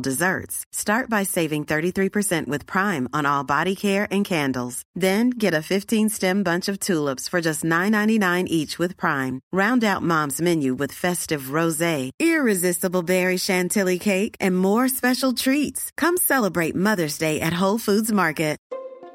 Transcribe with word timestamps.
desserts. 0.00 0.64
Start 0.72 1.10
by 1.10 1.24
saving 1.24 1.66
33% 1.66 2.46
with 2.46 2.66
Prime 2.66 3.06
on 3.12 3.26
all 3.26 3.44
body 3.44 3.76
care 3.76 4.08
and 4.10 4.24
candles. 4.24 4.82
Then 4.94 5.28
get 5.30 5.52
a 5.52 5.60
15 5.60 6.08
stem 6.08 6.42
bunch 6.42 6.68
of 6.68 6.80
tulips 6.80 7.28
for 7.28 7.42
just 7.42 7.62
$9.99 7.62 8.46
each 8.46 8.78
with 8.78 8.96
Prime. 8.96 9.40
Round 9.52 9.84
out 9.84 10.02
mom's 10.02 10.40
menu 10.40 10.72
with 10.74 10.92
festive 10.92 11.50
rose, 11.50 12.10
irresistible 12.18 13.02
berry 13.02 13.36
chantilly 13.36 13.98
cake, 13.98 14.36
and 14.40 14.56
more 14.56 14.88
special 14.88 15.34
treats. 15.34 15.90
Come 15.98 16.16
celebrate 16.16 16.74
Mother's 16.74 17.18
Day 17.18 17.40
at 17.42 17.52
Whole 17.52 17.78
Foods 17.78 18.10
Market. 18.10 18.54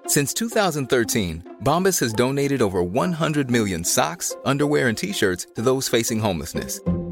Since 0.09 0.33
2013, 0.33 1.57
Bombas 1.63 1.99
has 1.99 2.13
donated 2.13 2.63
over 2.63 2.81
100 2.81 3.51
million 3.51 3.83
socks, 3.83 4.35
underwear, 4.43 4.87
and 4.87 4.97
t 4.97 5.13
shirts 5.13 5.45
to 5.53 5.61
those 5.61 5.87
facing 5.87 6.17
homelessness. 6.17 6.81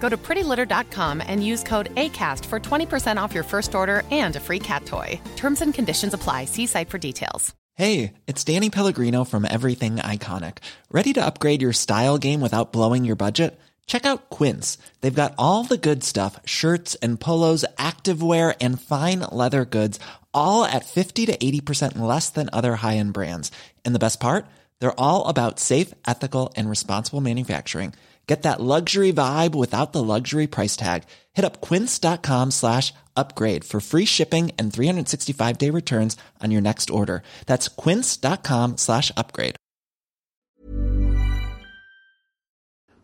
Go 0.00 0.08
to 0.08 0.16
prettylitter.com 0.16 1.22
and 1.26 1.44
use 1.44 1.62
code 1.62 1.94
ACAST 1.94 2.44
for 2.46 2.58
20% 2.58 3.20
off 3.20 3.34
your 3.34 3.44
first 3.44 3.74
order 3.74 4.04
and 4.10 4.36
a 4.36 4.40
free 4.40 4.60
cat 4.60 4.86
toy. 4.86 5.20
Terms 5.36 5.60
and 5.60 5.74
conditions 5.74 6.14
apply. 6.14 6.46
See 6.46 6.66
site 6.66 6.88
for 6.88 6.98
details. 6.98 7.54
Hey, 7.74 8.14
it's 8.26 8.42
Danny 8.42 8.70
Pellegrino 8.70 9.22
from 9.22 9.44
Everything 9.44 9.98
Iconic. 9.98 10.58
Ready 10.90 11.12
to 11.12 11.24
upgrade 11.24 11.62
your 11.62 11.72
style 11.72 12.18
game 12.18 12.40
without 12.40 12.72
blowing 12.72 13.04
your 13.04 13.14
budget? 13.14 13.56
Check 13.86 14.04
out 14.04 14.30
Quince. 14.30 14.78
They've 15.00 15.14
got 15.14 15.34
all 15.38 15.62
the 15.62 15.78
good 15.78 16.02
stuff 16.02 16.40
shirts 16.44 16.96
and 16.96 17.20
polos, 17.20 17.64
activewear, 17.76 18.56
and 18.60 18.80
fine 18.80 19.20
leather 19.30 19.64
goods, 19.64 20.00
all 20.34 20.64
at 20.64 20.86
50 20.86 21.26
to 21.26 21.36
80% 21.36 22.00
less 22.00 22.30
than 22.30 22.50
other 22.52 22.74
high 22.74 22.96
end 22.96 23.12
brands. 23.12 23.52
And 23.84 23.94
the 23.94 24.00
best 24.00 24.18
part? 24.18 24.46
They're 24.80 25.00
all 25.00 25.26
about 25.26 25.60
safe, 25.60 25.94
ethical, 26.04 26.52
and 26.56 26.68
responsible 26.68 27.20
manufacturing. 27.20 27.94
Get 28.28 28.42
that 28.42 28.60
luxury 28.60 29.10
vibe 29.10 29.54
without 29.54 29.92
the 29.94 30.04
luxury 30.04 30.46
price 30.46 30.76
tag. 30.76 31.04
Hit 31.32 31.46
up 31.46 31.62
quince.com 31.62 32.50
slash 32.50 32.92
upgrade 33.16 33.64
for 33.64 33.80
free 33.80 34.04
shipping 34.04 34.52
and 34.58 34.72
365 34.72 35.56
day 35.56 35.70
returns 35.70 36.16
on 36.44 36.50
your 36.50 36.60
next 36.60 36.90
order. 36.90 37.22
That's 37.46 37.68
quince.com 37.68 38.76
slash 38.76 39.10
upgrade. 39.16 39.56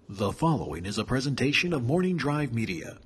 The 0.07 0.33
following 0.33 0.85
is 0.85 0.99
a 0.99 1.05
presentation 1.05 1.73
of 1.73 1.83
Morning 1.83 2.19
Drive 2.19 2.53
Media. 2.53 2.99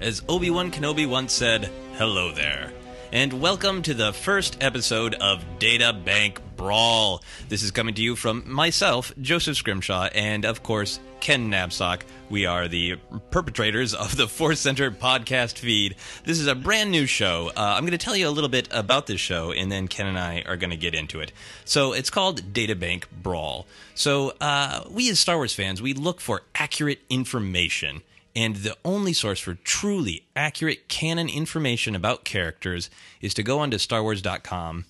As 0.00 0.22
Obi 0.30 0.48
Wan 0.48 0.70
Kenobi 0.70 1.06
once 1.06 1.34
said, 1.34 1.68
hello 1.96 2.32
there. 2.32 2.72
And 3.12 3.38
welcome 3.38 3.82
to 3.82 3.92
the 3.92 4.14
first 4.14 4.56
episode 4.62 5.12
of 5.12 5.44
Data 5.58 5.92
Bank 5.92 6.40
Brawl. 6.56 7.22
This 7.50 7.62
is 7.62 7.70
coming 7.70 7.94
to 7.96 8.00
you 8.00 8.16
from 8.16 8.50
myself, 8.50 9.12
Joseph 9.20 9.58
Scrimshaw, 9.58 10.08
and 10.14 10.46
of 10.46 10.62
course, 10.62 11.00
Ken 11.20 11.50
Napzok. 11.50 12.00
We 12.30 12.46
are 12.46 12.66
the 12.66 12.96
perpetrators 13.30 13.92
of 13.92 14.16
the 14.16 14.26
Force 14.26 14.60
Center 14.60 14.90
podcast 14.90 15.58
feed. 15.58 15.96
This 16.24 16.38
is 16.38 16.46
a 16.46 16.54
brand 16.54 16.90
new 16.90 17.04
show. 17.04 17.50
Uh, 17.54 17.74
I'm 17.76 17.82
going 17.82 17.90
to 17.90 17.98
tell 17.98 18.16
you 18.16 18.26
a 18.26 18.30
little 18.30 18.48
bit 18.48 18.68
about 18.70 19.06
this 19.06 19.20
show, 19.20 19.52
and 19.52 19.70
then 19.70 19.86
Ken 19.86 20.06
and 20.06 20.18
I 20.18 20.44
are 20.46 20.56
going 20.56 20.70
to 20.70 20.78
get 20.78 20.94
into 20.94 21.20
it. 21.20 21.30
So 21.66 21.92
it's 21.92 22.08
called 22.08 22.54
Databank 22.54 23.04
Brawl. 23.22 23.66
So 23.94 24.32
uh, 24.40 24.82
we 24.88 25.10
as 25.10 25.20
Star 25.20 25.36
Wars 25.36 25.52
fans, 25.52 25.82
we 25.82 25.92
look 25.92 26.22
for 26.22 26.40
accurate 26.54 27.00
information. 27.10 28.00
And 28.34 28.56
the 28.56 28.76
only 28.84 29.12
source 29.12 29.40
for 29.40 29.54
truly 29.54 30.26
accurate 30.36 30.88
canon 30.88 31.28
information 31.28 31.96
about 31.96 32.24
characters 32.24 32.88
is 33.20 33.34
to 33.34 33.42
go 33.42 33.58
onto 33.58 33.76
StarWars.com 33.76 34.84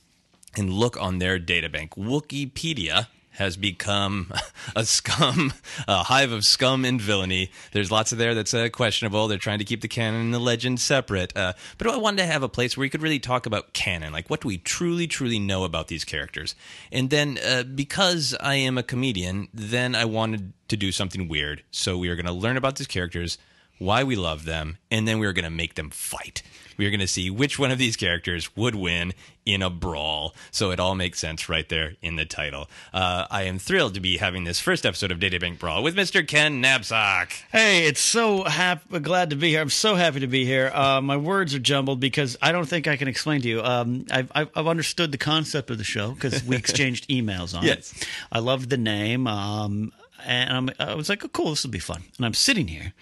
and 0.56 0.70
look 0.70 1.00
on 1.00 1.18
their 1.18 1.38
databank. 1.38 1.90
Wikipedia 1.90 3.06
has 3.40 3.56
become 3.56 4.32
a 4.76 4.84
scum, 4.84 5.52
a 5.88 6.04
hive 6.04 6.30
of 6.30 6.44
scum 6.44 6.84
and 6.84 7.00
villainy. 7.00 7.50
There's 7.72 7.90
lots 7.90 8.12
of 8.12 8.18
there 8.18 8.34
that's 8.34 8.52
uh, 8.52 8.68
questionable. 8.68 9.28
They're 9.28 9.38
trying 9.38 9.58
to 9.60 9.64
keep 9.64 9.80
the 9.80 9.88
canon 9.88 10.20
and 10.20 10.34
the 10.34 10.38
legend 10.38 10.78
separate. 10.78 11.34
Uh, 11.36 11.54
but 11.78 11.86
I 11.88 11.96
wanted 11.96 12.18
to 12.18 12.26
have 12.26 12.42
a 12.42 12.48
place 12.48 12.76
where 12.76 12.84
you 12.84 12.90
could 12.90 13.02
really 13.02 13.18
talk 13.18 13.46
about 13.46 13.72
canon, 13.72 14.12
like 14.12 14.28
what 14.28 14.42
do 14.42 14.48
we 14.48 14.58
truly, 14.58 15.06
truly 15.06 15.38
know 15.38 15.64
about 15.64 15.88
these 15.88 16.04
characters. 16.04 16.54
And 16.92 17.08
then 17.08 17.38
uh, 17.44 17.62
because 17.62 18.36
I 18.40 18.56
am 18.56 18.76
a 18.76 18.82
comedian, 18.82 19.48
then 19.54 19.94
I 19.94 20.04
wanted 20.04 20.52
to 20.68 20.76
do 20.76 20.92
something 20.92 21.26
weird. 21.26 21.62
So 21.70 21.96
we 21.96 22.08
are 22.10 22.16
going 22.16 22.26
to 22.26 22.32
learn 22.32 22.56
about 22.58 22.76
these 22.76 22.86
characters, 22.86 23.38
why 23.80 24.04
we 24.04 24.14
love 24.14 24.44
them, 24.44 24.78
and 24.92 25.08
then 25.08 25.18
we 25.18 25.26
are 25.26 25.32
going 25.32 25.44
to 25.44 25.50
make 25.50 25.74
them 25.74 25.90
fight. 25.90 26.42
We 26.76 26.86
are 26.86 26.90
going 26.90 27.00
to 27.00 27.06
see 27.08 27.28
which 27.28 27.58
one 27.58 27.70
of 27.70 27.76
these 27.78 27.94
characters 27.96 28.56
would 28.56 28.74
win 28.74 29.12
in 29.44 29.60
a 29.60 29.68
brawl. 29.68 30.34
So 30.50 30.70
it 30.70 30.80
all 30.80 30.94
makes 30.94 31.18
sense 31.18 31.46
right 31.46 31.68
there 31.68 31.94
in 32.00 32.16
the 32.16 32.24
title. 32.24 32.70
Uh, 32.94 33.26
I 33.30 33.42
am 33.42 33.58
thrilled 33.58 33.92
to 33.94 34.00
be 34.00 34.16
having 34.16 34.44
this 34.44 34.60
first 34.60 34.86
episode 34.86 35.10
of 35.12 35.18
Databank 35.18 35.58
Brawl 35.58 35.82
with 35.82 35.94
Mr. 35.94 36.26
Ken 36.26 36.62
Napzok. 36.62 37.32
Hey, 37.52 37.86
it's 37.86 38.00
so 38.00 38.44
happy, 38.44 38.98
glad 39.00 39.28
to 39.30 39.36
be 39.36 39.50
here. 39.50 39.60
I'm 39.60 39.68
so 39.68 39.94
happy 39.94 40.20
to 40.20 40.26
be 40.26 40.46
here. 40.46 40.70
Uh, 40.72 41.02
my 41.02 41.18
words 41.18 41.54
are 41.54 41.58
jumbled 41.58 42.00
because 42.00 42.38
I 42.40 42.50
don't 42.52 42.66
think 42.66 42.86
I 42.88 42.96
can 42.96 43.08
explain 43.08 43.42
to 43.42 43.48
you. 43.48 43.62
Um, 43.62 44.06
I've, 44.10 44.32
I've, 44.34 44.50
I've 44.54 44.66
understood 44.68 45.12
the 45.12 45.18
concept 45.18 45.68
of 45.70 45.76
the 45.76 45.84
show 45.84 46.12
because 46.12 46.42
we 46.44 46.56
exchanged 46.56 47.08
emails 47.10 47.54
on 47.54 47.62
Yes. 47.64 47.92
it. 47.94 48.08
I 48.32 48.38
loved 48.38 48.70
the 48.70 48.78
name. 48.78 49.26
Um, 49.26 49.92
and 50.24 50.50
I'm, 50.50 50.70
I 50.78 50.94
was 50.94 51.10
like, 51.10 51.24
oh, 51.26 51.28
cool, 51.28 51.50
this 51.50 51.62
will 51.64 51.70
be 51.72 51.78
fun. 51.78 52.04
And 52.16 52.24
I'm 52.24 52.34
sitting 52.34 52.68
here 52.68 52.94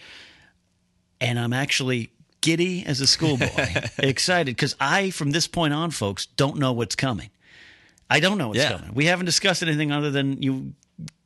and 1.20 1.38
I'm 1.38 1.52
actually 1.52 2.10
giddy 2.40 2.84
as 2.86 3.00
a 3.00 3.06
schoolboy, 3.06 3.46
excited 3.98 4.54
because 4.56 4.74
I, 4.80 5.10
from 5.10 5.30
this 5.32 5.46
point 5.48 5.74
on, 5.74 5.90
folks, 5.90 6.26
don't 6.26 6.56
know 6.58 6.72
what's 6.72 6.94
coming. 6.94 7.30
I 8.10 8.20
don't 8.20 8.38
know 8.38 8.48
what's 8.48 8.60
Yeah. 8.60 8.78
coming. 8.78 8.94
We 8.94 9.06
haven't 9.06 9.26
discussed 9.26 9.62
anything 9.62 9.92
other 9.92 10.10
than 10.10 10.40
you 10.42 10.74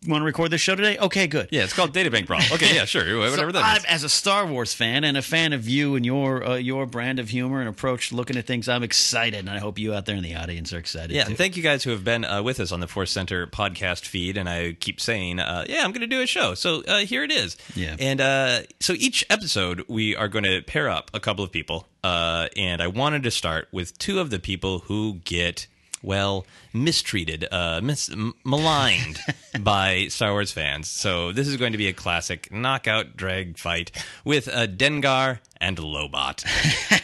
want 0.07 0.21
to 0.21 0.25
record 0.25 0.51
this 0.51 0.61
show 0.61 0.75
today. 0.75 0.99
Okay, 0.99 1.27
good. 1.27 1.49
Yeah, 1.51 1.63
it's 1.63 1.73
called 1.73 1.95
Databank 1.95 2.27
Brawl. 2.27 2.41
Okay, 2.53 2.75
yeah, 2.75 2.85
sure, 2.85 3.03
whatever 3.19 3.37
So 3.37 3.53
that 3.53 3.65
I'm, 3.65 3.83
as 3.89 4.03
a 4.05 4.09
Star 4.09 4.47
Wars 4.47 4.75
fan 4.75 5.05
and 5.05 5.17
a 5.17 5.23
fan 5.23 5.53
of 5.53 5.69
you 5.69 5.95
and 5.95 6.05
your 6.05 6.45
uh, 6.45 6.55
your 6.57 6.87
brand 6.87 7.19
of 7.19 7.29
humor 7.29 7.61
and 7.61 7.69
approach 7.69 8.09
to 8.09 8.17
looking 8.17 8.37
at 8.37 8.47
things, 8.47 8.69
I'm 8.69 8.83
excited, 8.83 9.39
and 9.39 9.51
I 9.51 9.59
hope 9.59 9.79
you 9.79 9.95
out 9.95 10.07
there 10.07 10.17
in 10.17 10.23
the 10.23 10.35
audience 10.35 10.73
are 10.73 10.79
excited. 10.79 11.13
Yeah, 11.13 11.25
too. 11.25 11.31
and 11.31 11.39
thank 11.39 11.57
you 11.57 11.63
guys 11.63 11.85
who 11.85 11.91
have 11.91 12.05
been 12.05 12.25
uh, 12.25 12.43
with 12.43 12.59
us 12.61 12.73
on 12.73 12.81
the 12.81 12.89
Force 12.89 13.11
Center 13.13 13.47
podcast 13.47 14.07
feed. 14.07 14.37
And 14.37 14.49
I 14.49 14.73
keep 14.73 15.01
saying, 15.01 15.39
uh, 15.39 15.65
yeah, 15.69 15.85
I'm 15.85 15.93
going 15.93 16.01
to 16.01 16.07
do 16.07 16.21
a 16.23 16.27
show. 16.27 16.55
So 16.55 16.83
uh, 16.83 16.99
here 16.99 17.23
it 17.23 17.31
is. 17.31 17.57
Yeah. 17.75 17.97
And 17.99 18.21
uh, 18.21 18.63
so 18.81 18.95
each 18.95 19.25
episode, 19.31 19.85
we 19.89 20.17
are 20.17 20.29
going 20.29 20.45
to 20.45 20.63
pair 20.63 20.89
up 20.89 21.11
a 21.15 21.21
couple 21.21 21.45
of 21.45 21.53
people. 21.53 21.87
Uh, 22.03 22.49
and 22.57 22.83
I 22.83 22.89
wanted 22.89 23.23
to 23.23 23.31
start 23.31 23.69
with 23.71 23.97
two 23.99 24.19
of 24.19 24.31
the 24.31 24.41
people 24.41 24.81
who 24.81 25.21
get, 25.25 25.69
well, 26.02 26.46
mistreated, 26.72 27.46
uh, 27.50 27.81
mis- 27.82 28.10
m- 28.10 28.34
maligned 28.44 29.19
by 29.60 30.08
Star 30.08 30.32
Wars 30.32 30.52
fans. 30.52 30.90
So 30.90 31.32
this 31.32 31.46
is 31.49 31.56
going 31.56 31.72
to 31.72 31.78
be 31.78 31.88
a 31.88 31.93
classic 31.93 32.52
knockout 32.52 33.16
drag 33.16 33.58
fight 33.58 33.90
with 34.25 34.49
uh, 34.49 34.66
Dengar 34.66 35.38
and 35.60 35.76
Lobot, 35.78 36.44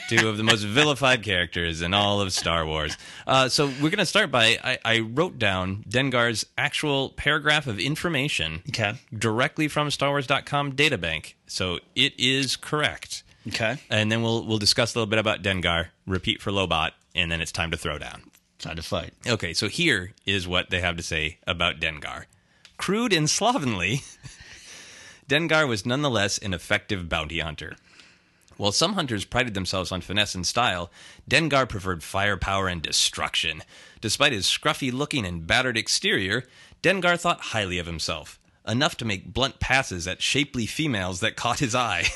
two 0.09 0.29
of 0.29 0.37
the 0.37 0.43
most 0.43 0.63
vilified 0.65 1.23
characters 1.23 1.81
in 1.81 1.95
all 1.95 2.21
of 2.21 2.33
Star 2.33 2.67
Wars. 2.67 2.97
Uh, 3.27 3.49
so 3.49 3.67
we're 3.67 3.91
going 3.91 3.99
to 3.99 4.07
start 4.07 4.31
by 4.33 4.59
I, 4.65 4.79
I 4.85 4.99
wrote 5.01 5.39
down 5.39 5.85
Dengar's 5.89 6.45
actual 6.57 7.11
paragraph 7.11 7.67
of 7.69 7.79
information 7.79 8.63
Okay. 8.71 8.95
directly 9.17 9.69
from 9.69 9.89
StarWars.com 9.89 10.73
databank. 10.73 11.35
So 11.47 11.79
it 11.95 12.19
is 12.19 12.57
correct. 12.57 13.23
Okay. 13.47 13.77
And 13.89 14.11
then 14.13 14.23
we'll 14.23 14.45
we'll 14.45 14.59
discuss 14.59 14.95
a 14.95 14.99
little 14.99 15.09
bit 15.09 15.19
about 15.21 15.43
Dengar, 15.43 15.87
repeat 16.07 16.43
for 16.43 16.51
Lobot, 16.51 16.91
and 17.15 17.31
then 17.31 17.41
it's 17.41 17.53
time 17.53 17.71
to 17.71 17.77
throw 17.79 17.97
down. 17.97 18.23
Time 18.59 18.77
to 18.77 18.83
fight. 18.83 19.15
Okay, 19.27 19.55
so 19.55 19.69
here 19.69 20.13
is 20.27 20.49
what 20.49 20.71
they 20.71 20.81
have 20.81 20.97
to 20.97 21.03
say 21.03 21.39
about 21.47 21.79
Dengar. 21.79 22.25
Crude 22.77 23.13
and 23.13 23.31
slovenly, 23.31 24.03
Dengar 25.29 25.69
was 25.69 25.87
nonetheless 25.87 26.39
an 26.39 26.55
effective 26.55 27.09
bounty 27.09 27.39
hunter. 27.39 27.77
While 28.57 28.73
some 28.73 28.95
hunters 28.95 29.25
prided 29.25 29.55
themselves 29.55 29.93
on 29.93 30.01
finesse 30.01 30.35
and 30.35 30.45
style, 30.45 30.91
Dengar 31.31 31.69
preferred 31.69 32.03
firepower 32.03 32.67
and 32.67 32.83
destruction. 32.83 33.63
Despite 34.01 34.33
his 34.33 34.47
scruffy 34.47 34.93
looking 34.93 35.25
and 35.25 35.47
battered 35.47 35.77
exterior, 35.77 36.45
Dengar 36.83 37.17
thought 37.19 37.41
highly 37.41 37.79
of 37.79 37.87
himself, 37.87 38.41
enough 38.67 38.97
to 38.97 39.05
make 39.05 39.33
blunt 39.33 39.61
passes 39.61 40.09
at 40.09 40.21
shapely 40.21 40.67
females 40.67 41.21
that 41.21 41.37
caught 41.37 41.61
his 41.61 41.77
eye. 41.77 42.07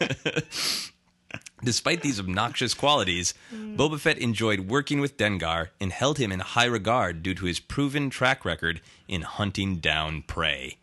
Despite 1.62 2.02
these 2.02 2.20
obnoxious 2.20 2.74
qualities, 2.74 3.32
Boba 3.52 3.98
Fett 3.98 4.18
enjoyed 4.18 4.60
working 4.60 5.00
with 5.00 5.16
Dengar 5.16 5.68
and 5.80 5.92
held 5.92 6.18
him 6.18 6.32
in 6.32 6.40
high 6.40 6.66
regard 6.66 7.22
due 7.22 7.34
to 7.34 7.46
his 7.46 7.60
proven 7.60 8.10
track 8.10 8.44
record 8.44 8.80
in 9.08 9.22
hunting 9.22 9.76
down 9.76 10.22
prey. 10.22 10.78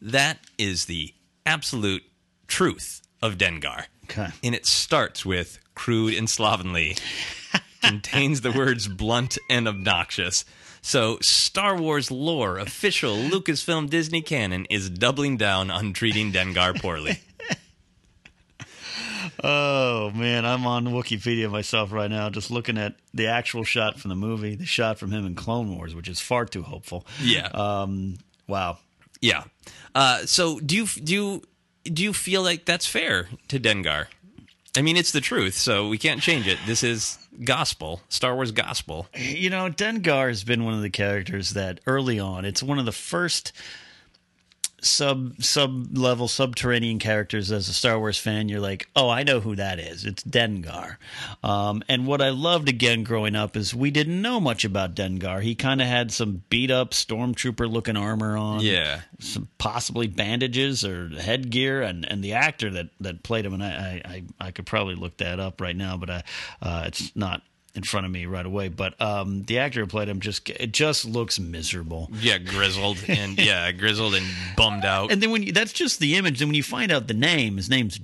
That 0.00 0.38
is 0.56 0.86
the 0.86 1.14
absolute 1.44 2.04
truth 2.46 3.02
of 3.20 3.36
Dengar. 3.36 3.86
Okay. 4.04 4.28
And 4.42 4.54
it 4.54 4.66
starts 4.66 5.26
with 5.26 5.58
crude 5.74 6.14
and 6.14 6.30
slovenly, 6.30 6.96
contains 7.82 8.40
the 8.40 8.52
words 8.52 8.88
blunt 8.88 9.36
and 9.50 9.68
obnoxious. 9.68 10.44
So, 10.80 11.18
Star 11.20 11.76
Wars 11.76 12.10
lore, 12.12 12.58
official 12.58 13.16
Lucasfilm 13.16 13.90
Disney 13.90 14.22
canon, 14.22 14.66
is 14.70 14.88
doubling 14.88 15.36
down 15.36 15.70
on 15.70 15.92
treating 15.92 16.32
Dengar 16.32 16.80
poorly. 16.80 17.18
Oh 19.42 20.10
man, 20.10 20.44
I'm 20.44 20.66
on 20.66 20.86
Wikipedia 20.86 21.50
myself 21.50 21.92
right 21.92 22.10
now, 22.10 22.30
just 22.30 22.50
looking 22.50 22.78
at 22.78 22.96
the 23.14 23.26
actual 23.26 23.64
shot 23.64 23.98
from 23.98 24.08
the 24.08 24.16
movie, 24.16 24.54
the 24.54 24.66
shot 24.66 24.98
from 24.98 25.10
him 25.10 25.26
in 25.26 25.34
Clone 25.34 25.76
Wars, 25.76 25.94
which 25.94 26.08
is 26.08 26.20
far 26.20 26.44
too 26.44 26.62
hopeful. 26.62 27.06
Yeah. 27.20 27.48
Um. 27.48 28.16
Wow. 28.46 28.78
Yeah. 29.20 29.44
Uh, 29.94 30.26
so 30.26 30.60
do 30.60 30.76
you 30.76 30.86
do 30.86 31.12
you, 31.12 31.42
do 31.84 32.02
you 32.02 32.12
feel 32.12 32.42
like 32.42 32.64
that's 32.64 32.86
fair 32.86 33.28
to 33.48 33.58
Dengar? 33.58 34.06
I 34.76 34.82
mean, 34.82 34.98
it's 34.98 35.12
the 35.12 35.22
truth, 35.22 35.54
so 35.54 35.88
we 35.88 35.96
can't 35.96 36.20
change 36.20 36.46
it. 36.46 36.58
This 36.66 36.82
is 36.82 37.18
gospel, 37.44 38.02
Star 38.10 38.34
Wars 38.34 38.52
gospel. 38.52 39.06
You 39.16 39.48
know, 39.48 39.70
Dengar 39.70 40.28
has 40.28 40.44
been 40.44 40.64
one 40.64 40.74
of 40.74 40.82
the 40.82 40.90
characters 40.90 41.50
that 41.50 41.80
early 41.86 42.20
on, 42.20 42.44
it's 42.44 42.62
one 42.62 42.78
of 42.78 42.84
the 42.84 42.92
first 42.92 43.52
sub 44.86 45.42
sub 45.42 45.96
level 45.96 46.28
subterranean 46.28 46.98
characters 46.98 47.52
as 47.52 47.68
a 47.68 47.72
Star 47.72 47.98
Wars 47.98 48.18
fan. 48.18 48.48
You're 48.48 48.60
like, 48.60 48.88
oh, 48.96 49.08
I 49.08 49.22
know 49.22 49.40
who 49.40 49.56
that 49.56 49.78
is. 49.78 50.04
It's 50.04 50.22
Dengar. 50.22 50.96
Um, 51.42 51.82
and 51.88 52.06
what 52.06 52.22
I 52.22 52.30
loved 52.30 52.68
again 52.68 53.02
growing 53.04 53.36
up 53.36 53.56
is 53.56 53.74
we 53.74 53.90
didn't 53.90 54.20
know 54.20 54.40
much 54.40 54.64
about 54.64 54.94
Dengar. 54.94 55.42
He 55.42 55.54
kind 55.54 55.80
of 55.80 55.86
had 55.86 56.12
some 56.12 56.42
beat 56.48 56.70
up 56.70 56.92
stormtrooper 56.92 57.70
looking 57.70 57.96
armor 57.96 58.36
on. 58.36 58.60
Yeah. 58.60 59.02
Some 59.18 59.48
possibly 59.58 60.06
bandages 60.06 60.84
or 60.84 61.08
headgear, 61.08 61.82
and, 61.82 62.10
and 62.10 62.22
the 62.22 62.34
actor 62.34 62.70
that, 62.70 62.88
that 63.00 63.22
played 63.22 63.44
him, 63.44 63.54
and 63.54 63.62
I, 63.62 63.68
I, 63.68 64.02
I, 64.04 64.22
I 64.46 64.50
could 64.50 64.66
probably 64.66 64.94
look 64.94 65.16
that 65.18 65.40
up 65.40 65.60
right 65.60 65.76
now, 65.76 65.96
but 65.96 66.10
I, 66.10 66.22
uh, 66.62 66.84
it's 66.86 67.14
not 67.16 67.42
in 67.76 67.82
front 67.82 68.06
of 68.06 68.12
me 68.12 68.26
right 68.26 68.46
away. 68.46 68.68
But 68.68 69.00
um, 69.00 69.42
the 69.44 69.58
actor 69.58 69.80
who 69.80 69.86
played 69.86 70.08
him 70.08 70.20
just 70.20 70.48
it 70.50 70.72
just 70.72 71.04
looks 71.04 71.38
miserable. 71.38 72.10
Yeah, 72.20 72.38
grizzled 72.38 72.98
and 73.08 73.38
yeah, 73.44 73.70
grizzled 73.72 74.14
and 74.14 74.26
bummed 74.56 74.84
out. 74.84 75.12
And 75.12 75.22
then 75.22 75.30
when 75.30 75.42
you, 75.42 75.52
that's 75.52 75.72
just 75.72 76.00
the 76.00 76.16
image, 76.16 76.38
then 76.38 76.48
when 76.48 76.54
you 76.54 76.62
find 76.62 76.90
out 76.90 77.06
the 77.08 77.14
name, 77.14 77.56
his 77.56 77.68
name's 77.70 78.00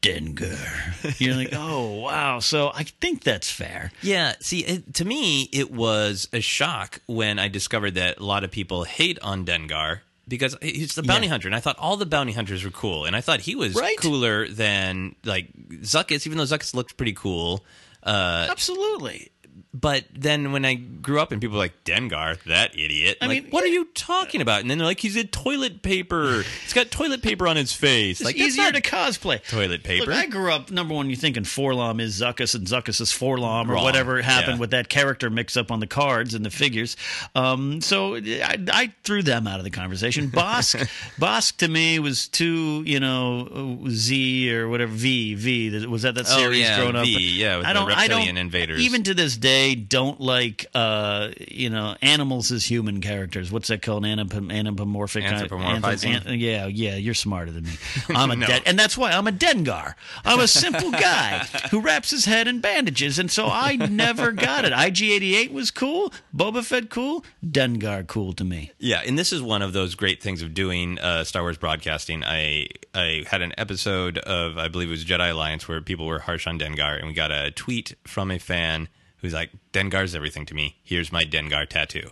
Dengar. 0.00 1.20
You're 1.20 1.34
like, 1.34 1.48
oh 1.52 2.00
wow. 2.00 2.38
So 2.38 2.70
I 2.72 2.84
think 2.84 3.24
that's 3.24 3.50
fair. 3.50 3.90
Yeah, 4.02 4.34
see, 4.40 4.60
it, 4.60 4.94
to 4.94 5.04
me, 5.04 5.48
it 5.52 5.72
was 5.72 6.28
a 6.32 6.40
shock 6.40 7.00
when 7.06 7.38
I 7.38 7.48
discovered 7.48 7.94
that 7.94 8.18
a 8.18 8.24
lot 8.24 8.44
of 8.44 8.50
people 8.52 8.84
hate 8.84 9.18
on 9.22 9.44
Dengar 9.44 10.00
because 10.28 10.56
he's 10.62 10.94
the 10.94 11.02
bounty 11.02 11.26
Yeah. 11.26 11.32
hunter, 11.32 11.48
and 11.48 11.54
I 11.54 11.60
thought 11.60 11.76
all 11.78 11.96
the 11.96 12.06
bounty 12.06 12.32
hunters 12.32 12.62
were 12.62 12.70
cool, 12.70 13.06
and 13.06 13.16
I 13.16 13.20
thought 13.20 13.40
he 13.40 13.56
was 13.56 13.74
Right. 13.74 13.96
cooler 13.98 14.46
than 14.46 15.16
like 15.24 15.48
Zuckuss, 15.82 16.26
even 16.26 16.38
though 16.38 16.44
Zuckuss 16.44 16.74
looked 16.74 16.96
pretty 16.96 17.14
cool. 17.14 17.64
Uh, 18.08 18.46
Absolutely. 18.50 19.30
But 19.80 20.04
then 20.12 20.50
when 20.52 20.64
I 20.64 20.74
grew 20.74 21.20
up 21.20 21.30
and 21.30 21.40
people 21.40 21.56
were 21.56 21.62
like 21.64 21.84
Dengar, 21.84 22.42
that 22.44 22.72
idiot. 22.78 23.18
I 23.20 23.26
like, 23.26 23.42
mean, 23.44 23.50
what 23.52 23.62
are 23.64 23.68
you 23.68 23.84
talking 23.94 24.40
about? 24.40 24.60
And 24.62 24.70
then 24.70 24.78
they're 24.78 24.86
like, 24.86 25.00
he's 25.00 25.16
a 25.16 25.24
toilet 25.24 25.82
paper. 25.82 26.42
He's 26.62 26.72
got 26.72 26.90
toilet 26.90 27.22
paper 27.22 27.46
on 27.46 27.56
his 27.56 27.72
face. 27.72 28.20
It's 28.20 28.24
like 28.26 28.36
easier 28.36 28.72
to 28.72 28.80
cosplay. 28.80 29.46
toilet 29.48 29.84
paper. 29.84 30.06
Look, 30.06 30.14
I 30.14 30.26
grew 30.26 30.50
up. 30.50 30.70
Number 30.70 30.94
one, 30.94 31.08
you're 31.10 31.16
thinking 31.18 31.44
4-LOM 31.44 32.00
is 32.00 32.20
Zuckuss 32.20 32.54
and 32.54 32.66
Zuckuss 32.66 33.00
is 33.00 33.10
4-LOM 33.12 33.70
or 33.70 33.74
Wrong. 33.74 33.84
whatever 33.84 34.20
happened 34.22 34.54
Yeah. 34.56 34.60
with 34.60 34.70
that 34.70 34.88
character 34.88 35.30
mix 35.30 35.56
up 35.56 35.70
on 35.70 35.80
the 35.80 35.86
cards 35.86 36.34
and 36.34 36.44
the 36.44 36.50
figures. 36.50 36.96
Um, 37.34 37.80
so 37.80 38.16
I, 38.16 38.58
I 38.72 38.92
threw 39.04 39.22
them 39.22 39.46
out 39.46 39.58
of 39.60 39.64
the 39.64 39.70
conversation. 39.70 40.30
Bossk, 40.30 40.88
Bossk 41.20 41.56
to 41.58 41.68
me 41.68 41.98
was 41.98 42.26
too, 42.28 42.82
you 42.86 43.00
know, 43.00 43.78
Z 43.88 44.52
or 44.54 44.68
whatever 44.68 44.92
V 44.92 45.34
V. 45.34 45.86
Was 45.86 46.02
that 46.02 46.14
that 46.14 46.26
Oh, 46.28 46.36
series 46.38 46.60
yeah, 46.60 46.78
growing 46.78 46.96
up? 46.96 47.04
V, 47.04 47.38
yeah, 47.40 47.58
with 47.58 47.66
I 47.66 47.72
the 47.72 47.78
don't. 47.80 47.90
I 47.92 48.08
don't. 48.08 48.16
reptilian 48.18 48.36
invaders. 48.36 48.80
Even 48.80 49.02
to 49.04 49.14
this 49.14 49.36
day, 49.36 49.67
don't 49.74 50.20
like 50.20 50.66
uh, 50.74 51.30
you 51.48 51.70
know 51.70 51.96
animals 52.02 52.50
as 52.52 52.64
human 52.64 53.00
characters. 53.00 53.50
What's 53.52 53.68
that 53.68 53.82
called? 53.82 54.04
Anthropom- 54.04 54.52
anthropomorphic. 54.52 55.24
Anthropomorphizing? 55.24 56.20
Anthrop- 56.20 56.38
yeah, 56.40 56.66
yeah. 56.66 56.96
You're 56.96 57.14
smarter 57.14 57.50
than 57.50 57.64
me. 57.64 57.70
I'm 58.10 58.30
a 58.30 58.36
No. 58.36 58.46
Den- 58.46 58.62
and 58.66 58.78
that's 58.78 58.96
why 58.96 59.12
I'm 59.12 59.26
a 59.26 59.32
Dengar. 59.32 59.94
I'm 60.24 60.40
a 60.40 60.48
simple 60.48 60.90
guy 60.90 61.38
who 61.70 61.80
wraps 61.80 62.10
his 62.10 62.24
head 62.24 62.48
in 62.48 62.60
bandages, 62.60 63.18
and 63.18 63.30
so 63.30 63.46
I 63.46 63.76
never 63.76 64.32
got 64.32 64.64
it. 64.64 64.72
IG88 64.72 65.52
was 65.52 65.70
cool. 65.70 66.12
Boba 66.36 66.64
Fett 66.64 66.90
cool. 66.90 67.24
Dengar 67.44 68.06
cool 68.06 68.32
to 68.34 68.44
me. 68.44 68.72
Yeah, 68.78 69.02
and 69.06 69.18
this 69.18 69.32
is 69.32 69.40
one 69.42 69.62
of 69.62 69.72
those 69.72 69.94
great 69.94 70.22
things 70.22 70.42
of 70.42 70.54
doing 70.54 70.98
uh, 70.98 71.24
Star 71.24 71.42
Wars 71.42 71.58
broadcasting. 71.58 72.24
I 72.24 72.68
I 72.94 73.24
had 73.28 73.42
an 73.42 73.52
episode 73.58 74.18
of 74.18 74.58
I 74.58 74.68
believe 74.68 74.88
it 74.88 74.92
was 74.92 75.04
Jedi 75.04 75.30
Alliance 75.30 75.68
where 75.68 75.80
people 75.80 76.06
were 76.06 76.20
harsh 76.20 76.46
on 76.46 76.58
Dengar, 76.58 76.98
and 76.98 77.06
we 77.08 77.12
got 77.14 77.30
a 77.30 77.50
tweet 77.50 77.94
from 78.06 78.30
a 78.30 78.38
fan 78.38 78.88
who's 79.20 79.32
like, 79.34 79.50
"Dengar's 79.72 80.14
everything 80.14 80.46
to 80.46 80.54
me. 80.54 80.76
Here's 80.84 81.12
my 81.12 81.24
Dengar 81.24 81.68
tattoo." 81.68 82.10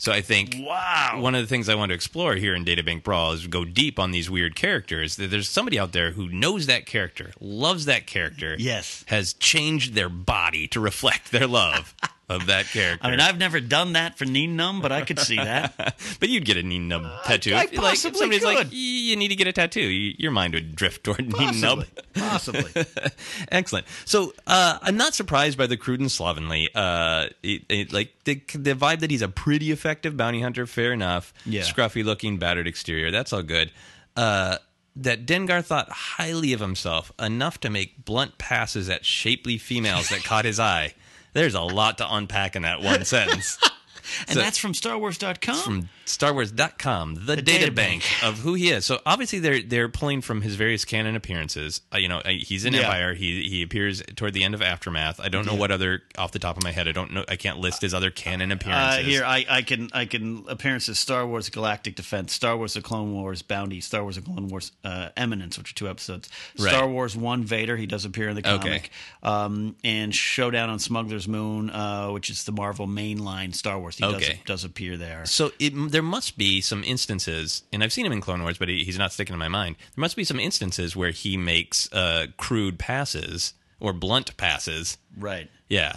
So 0.00 0.12
I 0.12 0.20
think 0.20 0.54
Wow. 0.60 1.18
one 1.20 1.34
of 1.34 1.40
the 1.40 1.48
things 1.48 1.68
I 1.68 1.74
want 1.74 1.90
to 1.90 1.94
explore 1.94 2.36
here 2.36 2.54
in 2.54 2.64
Databank 2.64 3.02
Brawl 3.02 3.32
is 3.32 3.48
go 3.48 3.64
deep 3.64 3.98
on 3.98 4.12
these 4.12 4.30
weird 4.30 4.54
characters. 4.54 5.16
That 5.16 5.30
There's 5.32 5.48
somebody 5.48 5.76
out 5.76 5.90
there 5.92 6.12
who 6.12 6.28
knows 6.28 6.66
that 6.66 6.86
character, 6.86 7.32
loves 7.40 7.84
that 7.86 8.06
character, 8.06 8.54
Yes. 8.60 9.04
has 9.08 9.32
changed 9.32 9.94
their 9.94 10.08
body 10.08 10.68
to 10.68 10.78
reflect 10.78 11.32
their 11.32 11.48
love 11.48 11.94
of 12.28 12.46
that 12.46 12.66
character. 12.66 13.06
I 13.06 13.10
mean, 13.10 13.20
I've 13.20 13.38
never 13.38 13.58
done 13.60 13.94
that 13.94 14.18
for 14.18 14.24
Nien 14.26 14.56
Nunb, 14.56 14.82
but 14.82 14.92
I 14.92 15.02
could 15.02 15.18
see 15.18 15.36
that. 15.36 15.74
But 16.20 16.28
you'd 16.28 16.44
get 16.44 16.56
a 16.56 16.62
knee 16.62 16.78
nub 16.78 17.04
tattoo. 17.24 17.54
I 17.54 17.64
If, 17.64 17.72
like, 17.72 17.72
if 17.74 17.80
possibly 17.80 18.18
somebody's 18.18 18.44
like, 18.44 18.58
could. 18.58 18.66
"Y- 18.68 18.76
you 18.76 19.16
need 19.16 19.28
to 19.28 19.36
get 19.36 19.46
a 19.46 19.52
tattoo, 19.52 19.80
you, 19.80 20.14
your 20.18 20.30
mind 20.32 20.54
would 20.54 20.74
drift 20.74 21.04
toward 21.04 21.28
nub. 21.30 21.84
Possibly. 22.14 22.72
Possibly. 22.72 22.84
Excellent. 23.52 23.86
So 24.04 24.32
uh, 24.46 24.78
I'm 24.82 24.96
not 24.96 25.14
surprised 25.14 25.56
by 25.56 25.66
the 25.66 25.76
crude 25.76 26.00
and 26.00 26.10
slovenly. 26.10 26.68
Uh, 26.74 27.28
it, 27.42 27.62
it, 27.68 27.92
like 27.92 28.12
the, 28.24 28.34
the 28.54 28.74
vibe 28.74 29.00
that 29.00 29.10
he's 29.10 29.22
a 29.22 29.28
pretty 29.28 29.70
effective 29.70 30.16
bounty 30.16 30.40
hunter. 30.40 30.66
Fair 30.66 30.92
enough. 30.92 31.32
Yeah. 31.46 31.62
Scruffy 31.62 32.04
looking, 32.04 32.38
battered 32.38 32.66
exterior. 32.66 33.10
That's 33.10 33.32
all 33.32 33.42
good. 33.42 33.70
Uh, 34.16 34.58
that 34.96 35.26
Dengar 35.26 35.64
thought 35.64 35.88
highly 35.90 36.52
of 36.52 36.60
himself 36.60 37.12
enough 37.20 37.60
to 37.60 37.70
make 37.70 38.04
blunt 38.04 38.36
passes 38.38 38.88
at 38.90 39.04
shapely 39.04 39.56
females 39.58 40.08
that 40.08 40.24
caught 40.24 40.44
his 40.44 40.58
eye. 40.58 40.94
There's 41.32 41.54
a 41.54 41.60
lot 41.60 41.98
to 41.98 42.14
unpack 42.14 42.56
in 42.56 42.62
that 42.62 42.82
one 42.82 43.04
sentence. 43.04 43.58
and 44.26 44.34
So- 44.36 44.40
that's 44.40 44.58
from 44.58 44.72
StarWars.com. 44.74 45.62
from 45.62 45.88
StarWars.com, 46.06 47.14
the, 47.14 47.20
The 47.20 47.36
data, 47.36 47.58
data 47.60 47.72
bank 47.72 48.02
bank. 48.02 48.22
of 48.24 48.38
who 48.40 48.54
he 48.54 48.70
is. 48.70 48.84
So 48.84 49.00
obviously 49.06 49.38
they're 49.38 49.62
they're 49.62 49.88
pulling 49.88 50.20
from 50.20 50.42
his 50.42 50.54
various 50.54 50.84
canon 50.84 51.16
appearances. 51.16 51.80
Uh, 51.92 51.98
you 51.98 52.08
know, 52.08 52.18
uh, 52.18 52.30
he's 52.30 52.64
in 52.64 52.72
Yeah. 52.74 52.80
Empire. 52.80 53.14
He 53.14 53.48
he 53.48 53.62
appears 53.62 54.02
toward 54.16 54.34
the 54.34 54.44
end 54.44 54.54
of 54.54 54.62
Aftermath. 54.62 55.20
I 55.20 55.28
don't 55.28 55.46
know 55.46 55.54
what 55.54 55.70
other 55.70 56.02
off 56.16 56.32
the 56.32 56.38
top 56.38 56.56
of 56.56 56.62
my 56.62 56.70
head. 56.72 56.88
I 56.88 56.92
don't 56.92 57.12
know. 57.12 57.24
I 57.28 57.36
can't 57.36 57.58
list 57.58 57.82
his 57.82 57.94
other 57.94 58.10
canon 58.10 58.50
Uh, 58.52 58.54
appearances. 58.56 59.06
here, 59.06 59.24
I, 59.24 59.44
I 59.48 59.62
can 59.62 59.90
I 59.92 60.04
can 60.06 60.44
appearances: 60.48 60.98
Star 60.98 61.26
Wars: 61.26 61.48
Galactic 61.50 61.94
Defense, 61.96 62.32
Star 62.32 62.56
Wars: 62.56 62.74
The 62.74 62.82
Clone 62.82 63.12
Wars 63.12 63.42
Bounty, 63.42 63.80
Star 63.80 64.02
Wars: 64.02 64.16
The 64.16 64.22
Clone 64.22 64.48
Wars 64.48 64.72
uh, 64.84 65.08
Eminence, 65.16 65.58
which 65.58 65.70
are 65.72 65.74
two 65.74 65.88
episodes. 65.88 66.28
Right. 66.58 66.70
Star 66.70 66.88
Wars 66.88 67.16
One 67.16 67.44
Vader, 67.44 67.76
he 67.76 67.86
does 67.86 68.04
appear 68.04 68.28
in 68.28 68.36
the 68.36 68.48
Okay. 68.48 68.58
comic, 68.58 68.90
um, 69.22 69.76
and 69.84 70.14
Showdown 70.14 70.70
on 70.70 70.78
Smuggler's 70.78 71.28
Moon, 71.28 71.70
uh, 71.70 72.08
which 72.08 72.30
is 72.30 72.44
the 72.44 72.52
Marvel 72.52 72.86
mainline 72.86 73.54
Star 73.54 73.78
Wars. 73.78 73.97
He 73.98 74.04
does, 74.04 74.14
Okay. 74.14 74.40
does 74.46 74.64
appear 74.64 74.96
there. 74.96 75.24
So 75.26 75.52
it, 75.58 75.72
there 75.90 76.02
must 76.02 76.38
be 76.38 76.60
some 76.60 76.82
instances, 76.84 77.62
and 77.72 77.82
I've 77.84 77.92
seen 77.92 78.06
him 78.06 78.12
in 78.12 78.20
Clone 78.20 78.42
Wars, 78.42 78.58
but 78.58 78.68
he, 78.68 78.84
he's 78.84 78.98
not 78.98 79.12
sticking 79.12 79.34
in 79.34 79.38
my 79.38 79.48
mind. 79.48 79.76
There 79.94 80.00
must 80.00 80.16
be 80.16 80.24
some 80.24 80.40
instances 80.40 80.96
where 80.96 81.10
he 81.10 81.36
makes 81.36 81.92
uh, 81.92 82.26
crude 82.36 82.78
passes 82.78 83.54
or 83.80 83.92
blunt 83.92 84.36
passes. 84.36 84.98
Right. 85.16 85.50
Yeah. 85.68 85.96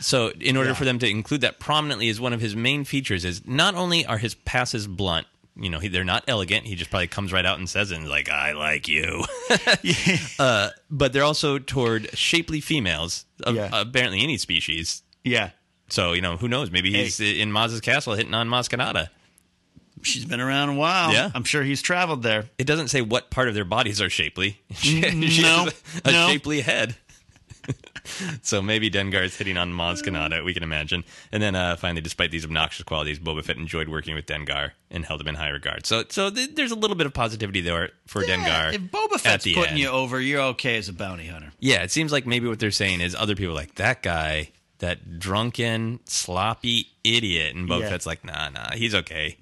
So 0.00 0.30
in 0.40 0.56
order 0.56 0.70
Yeah. 0.70 0.74
for 0.76 0.84
them 0.86 0.98
to 1.00 1.08
include 1.08 1.42
that 1.42 1.60
prominently 1.60 2.08
as 2.08 2.18
one 2.20 2.32
of 2.32 2.40
his 2.40 2.56
main 2.56 2.84
features 2.84 3.24
is 3.24 3.46
not 3.46 3.74
only 3.74 4.06
are 4.06 4.18
his 4.18 4.34
passes 4.34 4.86
blunt, 4.86 5.26
you 5.54 5.68
know, 5.68 5.78
he, 5.80 5.88
they're 5.88 6.02
not 6.02 6.24
elegant. 6.26 6.64
He 6.66 6.74
just 6.76 6.88
probably 6.90 7.08
comes 7.08 7.30
right 7.30 7.44
out 7.44 7.58
and 7.58 7.68
says 7.68 7.90
it 7.92 7.96
and 7.98 8.08
like, 8.08 8.30
I 8.30 8.52
like 8.52 8.88
you. 8.88 9.22
uh, 10.38 10.70
but 10.90 11.12
they're 11.12 11.22
also 11.24 11.58
toward 11.58 12.16
shapely 12.16 12.60
females, 12.60 13.24
of 13.42 13.54
Yeah. 13.54 13.68
apparently 13.72 14.22
any 14.22 14.38
species. 14.38 15.02
Yeah. 15.24 15.50
So, 15.92 16.14
you 16.14 16.22
know, 16.22 16.38
who 16.38 16.48
knows? 16.48 16.70
Maybe 16.70 16.90
he's 16.90 17.20
in 17.20 17.50
Maz's 17.52 17.82
castle 17.82 18.14
hitting 18.14 18.32
on 18.32 18.48
Maz 18.48 18.66
Kanata. 18.68 19.08
She's 20.00 20.24
been 20.24 20.40
around 20.40 20.70
a 20.70 20.74
while. 20.74 21.12
Yeah. 21.12 21.30
I'm 21.34 21.44
sure 21.44 21.62
he's 21.62 21.82
traveled 21.82 22.22
there. 22.22 22.46
It 22.56 22.66
doesn't 22.66 22.88
say 22.88 23.02
what 23.02 23.30
part 23.30 23.48
of 23.48 23.54
their 23.54 23.66
bodies 23.66 24.00
are 24.00 24.08
shapely. 24.08 24.60
she, 24.72 25.02
Mm, 25.02 25.42
no, 25.42 25.64
has 25.64 25.82
a, 26.04 26.08
a 26.08 26.12
no. 26.12 26.28
shapely 26.28 26.62
head. 26.62 26.96
so 28.42 28.62
maybe 28.62 28.90
Dengar's 28.90 29.36
hitting 29.36 29.56
on 29.58 29.70
Maz 29.72 30.02
Kanata, 30.02 30.42
we 30.44 30.54
can 30.54 30.62
imagine. 30.62 31.04
And 31.30 31.42
then 31.42 31.54
uh, 31.54 31.76
finally, 31.76 32.00
despite 32.00 32.30
these 32.30 32.44
obnoxious 32.44 32.84
qualities, 32.84 33.18
Boba 33.20 33.44
Fett 33.44 33.58
enjoyed 33.58 33.88
working 33.88 34.14
with 34.14 34.24
Dengar 34.26 34.72
and 34.90 35.04
held 35.04 35.20
him 35.20 35.28
in 35.28 35.34
high 35.36 35.50
regard. 35.50 35.86
So, 35.86 36.04
so 36.08 36.30
th- 36.30 36.54
there's 36.54 36.72
a 36.72 36.76
little 36.76 36.96
bit 36.96 37.06
of 37.06 37.12
positivity 37.14 37.60
there 37.60 37.90
for 38.06 38.22
Dengar. 38.22 38.72
If 38.72 38.80
Boba 38.80 39.20
Fett's 39.20 39.44
putting 39.44 39.64
end. 39.72 39.78
you 39.78 39.88
over, 39.88 40.20
you're 40.20 40.40
okay 40.40 40.78
as 40.78 40.88
a 40.88 40.92
bounty 40.94 41.26
hunter. 41.26 41.52
Yeah, 41.60 41.82
it 41.82 41.90
seems 41.92 42.10
like 42.12 42.26
maybe 42.26 42.48
what 42.48 42.58
they're 42.60 42.70
saying 42.70 43.02
is 43.02 43.14
other 43.14 43.36
people 43.36 43.52
are 43.52 43.56
like 43.56 43.74
that 43.76 44.02
guy, 44.02 44.50
that 44.82 45.20
drunken, 45.20 46.00
sloppy 46.06 46.88
idiot, 47.04 47.54
and 47.54 47.68
Boba 47.68 47.82
Yeah. 47.82 47.90
Fett's 47.90 48.04
like, 48.04 48.24
nah, 48.24 48.48
nah, 48.50 48.72
he's 48.72 48.94
okay. 48.96 49.36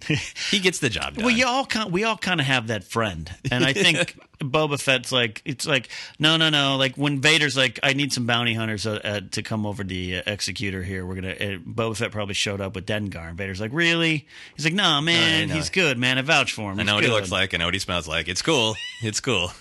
he 0.50 0.60
gets 0.60 0.78
the 0.78 0.90
job 0.90 1.14
done. 1.16 1.24
Well, 1.24 1.34
you 1.34 1.46
all 1.46 1.64
kind, 1.64 1.90
we 1.90 2.04
all 2.04 2.16
kind 2.16 2.40
of 2.40 2.46
have 2.46 2.68
that 2.68 2.84
friend, 2.84 3.30
and 3.50 3.64
I 3.64 3.72
think 3.72 4.18
Boba 4.38 4.78
Fett's 4.80 5.10
like, 5.10 5.40
it's 5.46 5.66
like, 5.66 5.88
no, 6.18 6.36
no, 6.36 6.50
no. 6.50 6.76
Like 6.76 6.96
when 6.96 7.20
Vader's 7.20 7.56
like, 7.56 7.80
I 7.82 7.94
need 7.94 8.12
some 8.12 8.26
bounty 8.26 8.52
hunters 8.52 8.86
uh, 8.86 9.00
uh, 9.02 9.20
to 9.30 9.42
come 9.42 9.64
over 9.64 9.82
the 9.82 10.18
uh, 10.18 10.22
executor 10.26 10.82
here. 10.82 11.06
We're 11.06 11.14
gonna. 11.16 11.30
Uh, 11.32 11.58
Boba 11.58 11.96
Fett 11.96 12.12
probably 12.12 12.34
showed 12.34 12.60
up 12.60 12.74
with 12.74 12.86
Dengar, 12.86 13.28
and 13.28 13.38
Vader's 13.38 13.60
like, 13.60 13.72
really? 13.72 14.28
He's 14.56 14.66
like, 14.66 14.74
nah, 14.74 15.00
man, 15.00 15.48
know. 15.48 15.54
he's 15.54 15.70
good, 15.70 15.98
man. 15.98 16.18
I 16.18 16.22
vouch 16.22 16.52
for 16.52 16.70
him. 16.70 16.78
I 16.78 16.82
know 16.82 16.96
what 16.96 17.04
he 17.04 17.10
looks 17.10 17.32
like. 17.32 17.54
I 17.54 17.56
know 17.56 17.64
what 17.64 17.74
he 17.74 17.80
smells 17.80 18.06
like. 18.06 18.28
It's 18.28 18.42
cool. 18.42 18.76
It's 19.02 19.20
cool. 19.20 19.52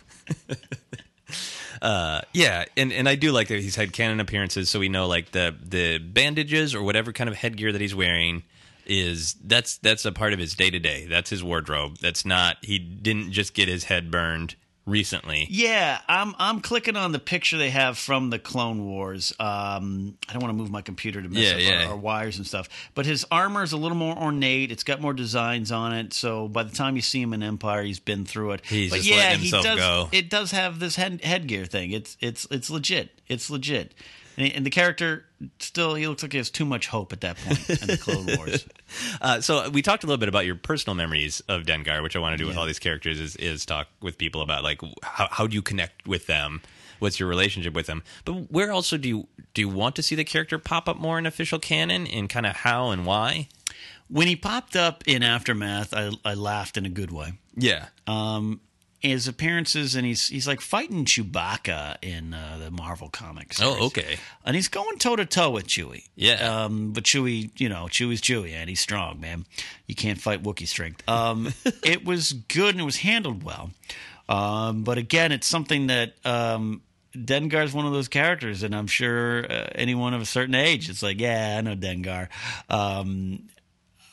uh, 1.82 2.22
yeah, 2.34 2.66
and, 2.76 2.92
and 2.92 3.08
I 3.08 3.16
do 3.16 3.32
like 3.32 3.48
that 3.50 3.60
he's 3.60 3.76
had 3.76 3.94
canon 3.94 4.20
appearances, 4.20 4.70
so 4.70 4.80
we 4.80 4.90
know 4.90 5.08
like 5.08 5.32
the 5.32 5.56
the 5.62 5.98
bandages 5.98 6.76
or 6.76 6.84
whatever 6.84 7.14
kind 7.14 7.30
of 7.30 7.36
headgear 7.36 7.72
that 7.72 7.82
he's 7.82 7.96
wearing 7.96 8.44
is 8.86 9.36
that's 9.44 9.78
that's 9.78 10.04
a 10.06 10.12
part 10.12 10.34
of 10.34 10.40
his 10.40 10.56
day 10.56 10.70
to 10.70 10.80
day. 10.80 11.06
That's 11.06 11.30
his 11.30 11.44
wardrobe. 11.44 11.98
That's 12.02 12.26
not 12.26 12.58
he 12.62 12.80
didn't 12.80 13.32
just 13.32 13.54
get 13.54 13.68
his 13.68 13.86
head 13.86 14.12
burned 14.12 14.56
recently. 14.90 15.48
Yeah, 15.50 16.00
I'm 16.08 16.36
I'm 16.40 16.60
clicking 16.62 16.96
on 16.96 17.12
the 17.12 17.20
picture 17.20 17.58
they 17.58 17.70
have 17.70 17.98
from 17.98 18.30
the 18.30 18.40
Clone 18.40 18.86
Wars. 18.86 19.34
Um, 19.40 20.18
I 20.28 20.34
don't 20.34 20.42
want 20.42 20.52
to 20.52 20.58
move 20.58 20.70
my 20.72 20.82
computer 20.82 21.22
to 21.22 21.30
mess 21.30 21.44
Yeah, 21.44 21.54
up 21.54 21.62
yeah. 21.62 21.84
Our, 21.86 21.92
our 21.92 21.98
wires 21.98 22.38
and 22.38 22.46
stuff. 22.46 22.68
But 22.96 23.06
his 23.06 23.26
armor 23.32 23.64
is 23.64 23.72
a 23.72 23.78
little 23.78 23.98
more 23.98 24.18
ornate. 24.18 24.72
It's 24.72 24.84
got 24.84 25.00
more 25.02 25.14
designs 25.14 25.72
on 25.72 25.94
it. 25.94 26.14
So 26.14 26.48
by 26.48 26.64
the 26.64 26.76
time 26.76 26.96
you 26.96 27.02
see 27.02 27.22
him 27.22 27.34
in 27.34 27.44
Empire, 27.44 27.84
he's 27.84 28.00
been 28.00 28.26
through 28.26 28.52
it. 28.54 28.66
He's 28.66 28.90
but 28.92 29.04
yeah, 29.04 29.16
letting 29.16 29.40
he 29.40 29.52
does. 29.52 29.64
go. 29.78 30.10
It 30.12 30.30
does 30.30 30.52
have 30.52 30.80
this 30.80 30.96
head, 30.96 31.22
headgear 31.24 31.66
thing. 31.66 31.92
It's 31.92 32.18
it's 32.20 32.48
it's 32.52 32.70
legit. 32.70 33.10
It's 33.28 33.50
legit. 33.50 33.94
And, 34.40 34.54
and 34.54 34.66
the 34.66 34.70
character 34.70 35.26
still, 35.60 35.96
he 35.96 36.08
looks 36.08 36.24
like 36.24 36.32
he 36.32 36.38
has 36.38 36.50
too 36.50 36.64
much 36.66 36.88
hope 36.88 37.12
at 37.12 37.22
that 37.22 37.38
point 37.38 37.70
in 37.70 37.88
the 37.88 37.98
Clone 37.98 38.26
Wars. 38.38 38.66
Uh, 39.22 39.42
so 39.42 39.70
we 39.70 39.82
talked 39.82 40.04
a 40.04 40.08
little 40.08 40.18
bit 40.18 40.30
about 40.30 40.46
your 40.46 40.56
personal 40.56 40.96
memories 40.96 41.42
of 41.50 41.64
Dengar, 41.64 42.02
which 42.02 42.16
I 42.16 42.20
want 42.20 42.34
to 42.34 42.38
do 42.38 42.48
with 42.48 42.58
all 42.58 42.66
these 42.66 42.80
characters 42.80 43.20
is, 43.20 43.36
is 43.36 43.66
talk 43.66 43.88
with 44.02 44.18
people 44.18 44.42
about 44.42 44.64
like 44.64 44.82
how 45.04 45.28
how 45.30 45.46
do 45.46 45.56
you 45.56 45.62
connect 45.62 46.08
with 46.08 46.26
them? 46.28 46.62
What's 47.00 47.20
your 47.20 47.30
relationship 47.30 47.74
with 47.74 47.86
them? 47.88 48.04
But 48.26 48.52
where 48.52 48.72
also 48.72 48.98
do 48.98 49.08
you 49.10 49.28
do 49.54 49.62
you 49.62 49.70
want 49.70 49.96
to 49.98 50.04
see 50.04 50.16
the 50.16 50.24
character 50.24 50.58
pop 50.58 50.88
up 50.88 50.98
more 50.98 51.20
in 51.20 51.26
official 51.26 51.60
canon 51.60 52.08
and 52.08 52.30
kind 52.30 52.46
of 52.46 52.56
how 52.56 52.92
and 52.92 53.06
why? 53.06 53.50
When 54.08 54.28
he 54.28 54.36
popped 54.36 54.76
up 54.76 55.04
in 55.06 55.22
Aftermath, 55.22 55.94
I, 55.94 56.12
I 56.26 56.34
laughed 56.34 56.78
in 56.78 56.86
a 56.86 56.90
good 56.90 57.12
way. 57.12 57.34
Yeah. 57.56 57.88
um, 58.08 58.62
his 59.00 59.28
appearances, 59.28 59.96
and 59.96 60.06
he's 60.06 60.28
he's 60.28 60.48
like 60.48 60.62
fighting 60.62 61.06
Chewbacca 61.06 61.98
in 62.02 62.34
uh, 62.34 62.58
the 62.64 62.72
Marvel 62.72 63.10
comics. 63.10 63.62
Oh, 63.62 63.88
okay. 63.88 64.18
And 64.46 64.56
he's 64.56 64.68
going 64.68 64.98
toe 65.00 65.16
to 65.16 65.26
toe 65.26 65.50
with 65.50 65.68
Chewie. 65.68 66.08
Yeah. 66.16 66.64
Um, 66.64 66.92
but 66.92 67.04
Chewie, 67.04 67.52
you 67.60 67.70
know, 67.70 67.86
Chewie's 67.86 68.22
Chewie, 68.22 68.54
and 68.54 68.70
he's 68.70 68.80
strong, 68.80 69.20
man. 69.20 69.46
You 69.88 69.96
can't 69.96 70.20
fight 70.20 70.44
Wookiee 70.44 70.68
strength. 70.68 71.08
Um, 71.08 71.54
it 71.84 72.06
was 72.06 72.34
good 72.34 72.76
and 72.76 72.82
it 72.82 72.86
was 72.86 72.98
handled 72.98 73.44
well. 73.44 73.72
Um, 74.28 74.84
but 74.84 74.98
again, 74.98 75.32
it's 75.32 75.48
something 75.48 75.88
that 75.88 76.14
um, 76.24 76.82
Dengar's 77.16 77.74
one 77.74 77.86
of 77.86 77.94
those 77.94 78.08
characters, 78.08 78.64
and 78.64 78.76
I'm 78.76 78.88
sure 78.88 79.52
uh, 79.52 79.70
anyone 79.74 80.14
of 80.14 80.22
a 80.22 80.26
certain 80.26 80.56
age, 80.56 80.90
it's 80.90 81.02
like, 81.02 81.20
yeah, 81.20 81.56
I 81.58 81.62
know 81.62 81.76
Dengar. 81.76 82.28
Um, 82.70 83.48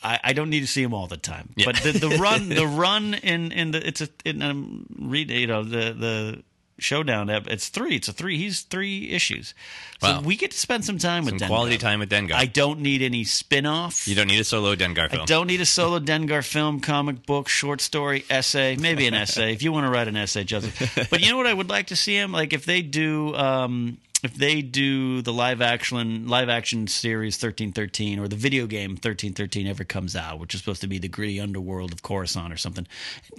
I, 0.02 0.20
I 0.24 0.32
don't 0.32 0.50
need 0.50 0.60
to 0.60 0.66
see 0.66 0.82
him 0.82 0.94
all 0.94 1.06
the 1.06 1.16
time, 1.16 1.50
Yeah. 1.56 1.66
but 1.66 1.76
the, 1.76 1.92
the 1.92 2.08
run, 2.20 2.48
the 2.48 2.66
run 2.66 3.14
in 3.14 3.52
in 3.52 3.70
the 3.72 3.86
it's 3.86 4.00
a 4.00 4.08
in 4.24 4.42
um, 4.42 4.86
read 4.98 5.30
you 5.30 5.46
know 5.46 5.62
the 5.64 5.92
the 5.92 6.42
showdown 6.78 7.30
it's 7.30 7.70
three 7.70 7.96
it's 7.96 8.06
a 8.06 8.12
three 8.12 8.36
he's 8.36 8.60
three 8.60 9.08
issues 9.08 9.54
so 10.02 10.08
Wow. 10.12 10.20
we 10.20 10.36
get 10.36 10.50
to 10.50 10.58
spend 10.58 10.84
some 10.84 10.98
time 10.98 11.24
Some 11.24 11.32
with 11.32 11.42
Dengar. 11.42 11.46
quality 11.48 11.78
time 11.78 12.00
with 12.00 12.10
Dengar. 12.10 12.34
I 12.34 12.44
don't 12.44 12.80
need 12.80 13.00
any 13.00 13.24
spin-off 13.24 14.06
you 14.06 14.14
don't 14.14 14.26
need 14.26 14.40
a 14.40 14.44
solo 14.44 14.74
Dengar 14.76 15.08
film. 15.08 15.22
I 15.22 15.24
don't 15.24 15.46
need 15.46 15.62
a 15.62 15.64
solo 15.64 15.98
Dengar 16.00 16.44
film, 16.44 16.80
comic 16.80 17.24
book, 17.24 17.48
short 17.48 17.80
story, 17.80 18.26
essay, 18.28 18.76
maybe 18.76 19.06
an 19.06 19.14
essay 19.24 19.54
if 19.54 19.62
you 19.62 19.72
want 19.72 19.86
to 19.86 19.90
write 19.90 20.06
an 20.06 20.18
essay, 20.18 20.44
Joseph. 20.44 21.08
But 21.08 21.22
you 21.22 21.30
know 21.30 21.38
what 21.38 21.46
I 21.46 21.54
would 21.54 21.70
like 21.70 21.86
to 21.86 21.96
see 21.96 22.14
him 22.14 22.30
like 22.32 22.52
if 22.52 22.66
they 22.66 22.82
do 22.82 23.34
um, 23.34 23.96
if 24.22 24.34
they 24.34 24.62
do 24.62 25.22
the 25.22 25.32
live 25.32 25.60
action 25.60 26.26
live 26.26 26.48
action 26.48 26.86
series 26.86 27.36
thirteen 27.36 27.72
thirteen 27.72 28.18
or 28.18 28.28
the 28.28 28.36
video 28.36 28.66
game 28.66 28.96
thirteen 28.96 29.32
thirteen 29.32 29.66
ever 29.66 29.84
comes 29.84 30.16
out, 30.16 30.38
which 30.38 30.54
is 30.54 30.60
supposed 30.60 30.80
to 30.80 30.86
be 30.86 30.98
the 30.98 31.08
gritty 31.08 31.40
underworld 31.40 31.92
of 31.92 32.02
Coruscant 32.02 32.52
or 32.52 32.56
something. 32.56 32.86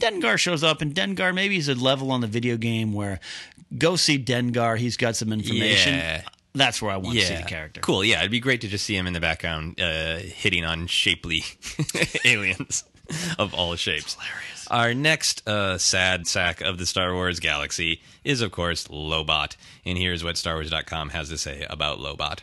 And 0.02 0.22
Dengar 0.22 0.38
shows 0.38 0.64
up, 0.64 0.82
and 0.82 0.94
Dengar 0.94 1.34
maybe 1.34 1.56
he's 1.56 1.70
a 1.70 1.76
level 1.76 2.12
on 2.12 2.22
the 2.22 2.28
video 2.28 2.58
game 2.58 2.94
where 2.94 3.20
go 3.78 3.96
see 3.96 4.24
Dengar. 4.24 4.78
He's 4.78 4.98
got 4.98 5.16
some 5.16 5.34
information. 5.34 5.94
Yeah. 5.96 6.22
That's 6.54 6.82
where 6.82 6.92
I 6.92 6.98
want 6.98 7.16
to 7.16 7.22
see 7.24 7.36
the 7.36 7.44
character. 7.44 7.82
Cool. 7.82 8.04
Yeah, 8.04 8.20
it'd 8.20 8.32
be 8.32 8.40
great 8.40 8.62
to 8.62 8.68
just 8.68 8.84
see 8.84 8.96
him 8.96 9.06
in 9.06 9.14
the 9.14 9.20
background 9.20 9.80
uh, 9.80 10.18
hitting 10.18 10.66
on 10.66 10.88
shapely 10.88 11.44
aliens 12.26 12.84
of 13.38 13.54
all 13.54 13.76
shapes. 13.76 14.16
hilarious. 14.16 14.57
Our 14.70 14.94
next 14.94 15.48
uh, 15.48 15.78
sad 15.78 16.28
sack 16.28 16.60
of 16.60 16.78
the 16.78 16.86
Star 16.86 17.14
Wars 17.14 17.40
galaxy 17.40 18.02
is, 18.26 18.42
of 18.42 18.52
course, 18.52 18.88
Lobot. 18.90 19.56
And 19.86 19.98
here's 19.98 20.26
what 20.26 20.36
StarWars.com 20.36 21.10
has 21.10 21.30
to 21.30 21.38
say 21.38 21.66
about 21.70 22.00
Lobot. 22.00 22.40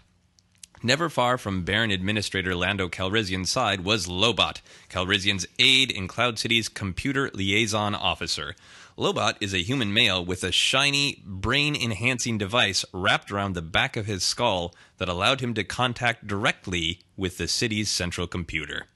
Never 0.82 1.10
far 1.10 1.36
from 1.36 1.64
Baron 1.64 1.90
Administrator 1.90 2.54
Lando 2.54 2.88
Calrissian's 2.88 3.50
side 3.50 3.80
was 3.84 4.06
Lobot, 4.06 4.62
Calrissian's 4.88 5.46
aide 5.58 5.90
in 5.90 6.08
Cloud 6.08 6.38
City's 6.38 6.68
computer 6.68 7.30
liaison 7.34 7.94
officer. 7.94 8.54
Lobot 8.96 9.36
is 9.40 9.52
a 9.52 9.62
human 9.62 9.92
male 9.92 10.24
with 10.24 10.44
a 10.44 10.52
shiny, 10.52 11.22
brain 11.26 11.76
enhancing 11.76 12.38
device 12.38 12.86
wrapped 12.92 13.30
around 13.30 13.54
the 13.54 13.62
back 13.62 13.96
of 13.98 14.06
his 14.06 14.22
skull 14.22 14.74
that 14.96 15.08
allowed 15.08 15.40
him 15.40 15.52
to 15.54 15.64
contact 15.64 16.26
directly 16.26 17.00
with 17.16 17.36
the 17.36 17.48
city's 17.48 17.90
central 17.90 18.26
computer. 18.26 18.86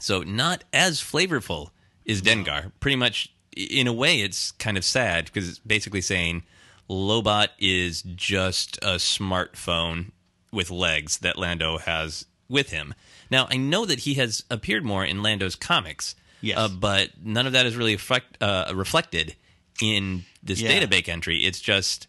So, 0.00 0.22
not 0.22 0.64
as 0.72 1.00
flavorful 1.00 1.70
is 2.04 2.22
Dengar. 2.22 2.72
Pretty 2.80 2.96
much, 2.96 3.32
in 3.56 3.86
a 3.86 3.92
way, 3.92 4.20
it's 4.20 4.50
kind 4.52 4.76
of 4.76 4.84
sad 4.84 5.26
because 5.26 5.48
it's 5.48 5.58
basically 5.58 6.00
saying 6.00 6.42
Lobot 6.90 7.48
is 7.58 8.02
just 8.02 8.76
a 8.78 8.96
smartphone 8.96 10.10
with 10.50 10.70
legs 10.70 11.18
that 11.18 11.38
Lando 11.38 11.78
has 11.78 12.26
with 12.48 12.70
him. 12.70 12.94
Now, 13.30 13.46
I 13.50 13.56
know 13.56 13.86
that 13.86 14.00
he 14.00 14.14
has 14.14 14.44
appeared 14.50 14.84
more 14.84 15.04
in 15.04 15.22
Lando's 15.22 15.54
comics, 15.56 16.14
Yes. 16.44 16.58
Uh, 16.58 16.68
but 16.68 17.10
none 17.24 17.46
of 17.46 17.52
that 17.52 17.66
is 17.66 17.76
really 17.76 17.92
reflect, 17.94 18.36
uh, 18.42 18.72
reflected 18.74 19.36
in 19.80 20.24
this 20.42 20.60
Yeah. 20.60 20.72
database 20.80 21.08
entry. 21.08 21.44
It's 21.44 21.60
just 21.60 22.08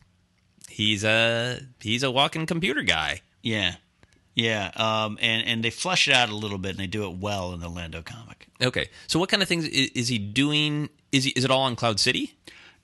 he's 0.67 1.03
a 1.03 1.59
he's 1.79 2.01
a 2.01 2.09
walking 2.09 2.47
computer 2.47 2.81
guy. 2.81 3.21
Yeah, 3.43 3.75
yeah, 4.35 4.71
um, 4.75 5.17
and 5.21 5.45
and 5.47 5.63
they 5.63 5.69
flesh 5.69 6.07
it 6.07 6.13
out 6.13 6.29
a 6.29 6.35
little 6.35 6.57
bit, 6.57 6.71
and 6.71 6.79
they 6.79 6.87
do 6.87 7.09
it 7.09 7.17
well 7.17 7.53
in 7.53 7.59
the 7.59 7.69
Lando 7.69 8.01
comic. 8.01 8.47
Okay, 8.61 8.89
so 9.07 9.19
what 9.19 9.29
kind 9.29 9.41
of 9.43 9.49
things 9.49 9.65
is, 9.67 9.89
is 9.89 10.07
he 10.07 10.17
doing? 10.17 10.89
Is 11.11 11.25
he 11.25 11.31
is 11.31 11.43
it 11.43 11.51
all 11.51 11.61
on 11.61 11.75
Cloud 11.75 11.99
City? 11.99 12.35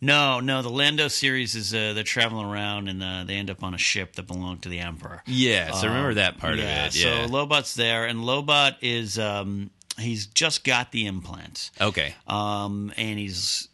No, 0.01 0.39
no, 0.39 0.62
the 0.62 0.70
Lando 0.70 1.10
series 1.10 1.56
is 1.56 1.74
uh, 1.74 1.91
they're 1.94 2.03
traveling 2.06 2.46
around 2.46 2.88
and 2.88 3.03
uh, 3.03 3.25
they 3.25 3.36
end 3.36 3.50
up 3.50 3.62
on 3.63 3.74
a 3.74 3.77
ship 3.77 4.15
that 4.15 4.27
belonged 4.27 4.62
to 4.63 4.70
the 4.70 4.79
Emperor. 4.79 5.22
I 5.27 5.88
remember 5.88 6.10
Um, 6.12 6.15
that 6.15 6.38
part 6.38 6.53
of 6.53 6.60
it. 6.60 6.63
Yeah. 6.63 6.89
So 6.89 7.27
Lobot's 7.27 7.74
there, 7.75 8.06
and 8.06 8.20
Lobot 8.20 8.75
is 8.82 9.20
um, 9.20 9.72
he's 9.98 10.25
just 10.27 10.63
got 10.63 10.94
the 10.94 11.06
implants. 11.06 11.72
okay. 11.82 12.15
um, 12.27 12.94
and 12.96 13.20
he's 13.20 13.68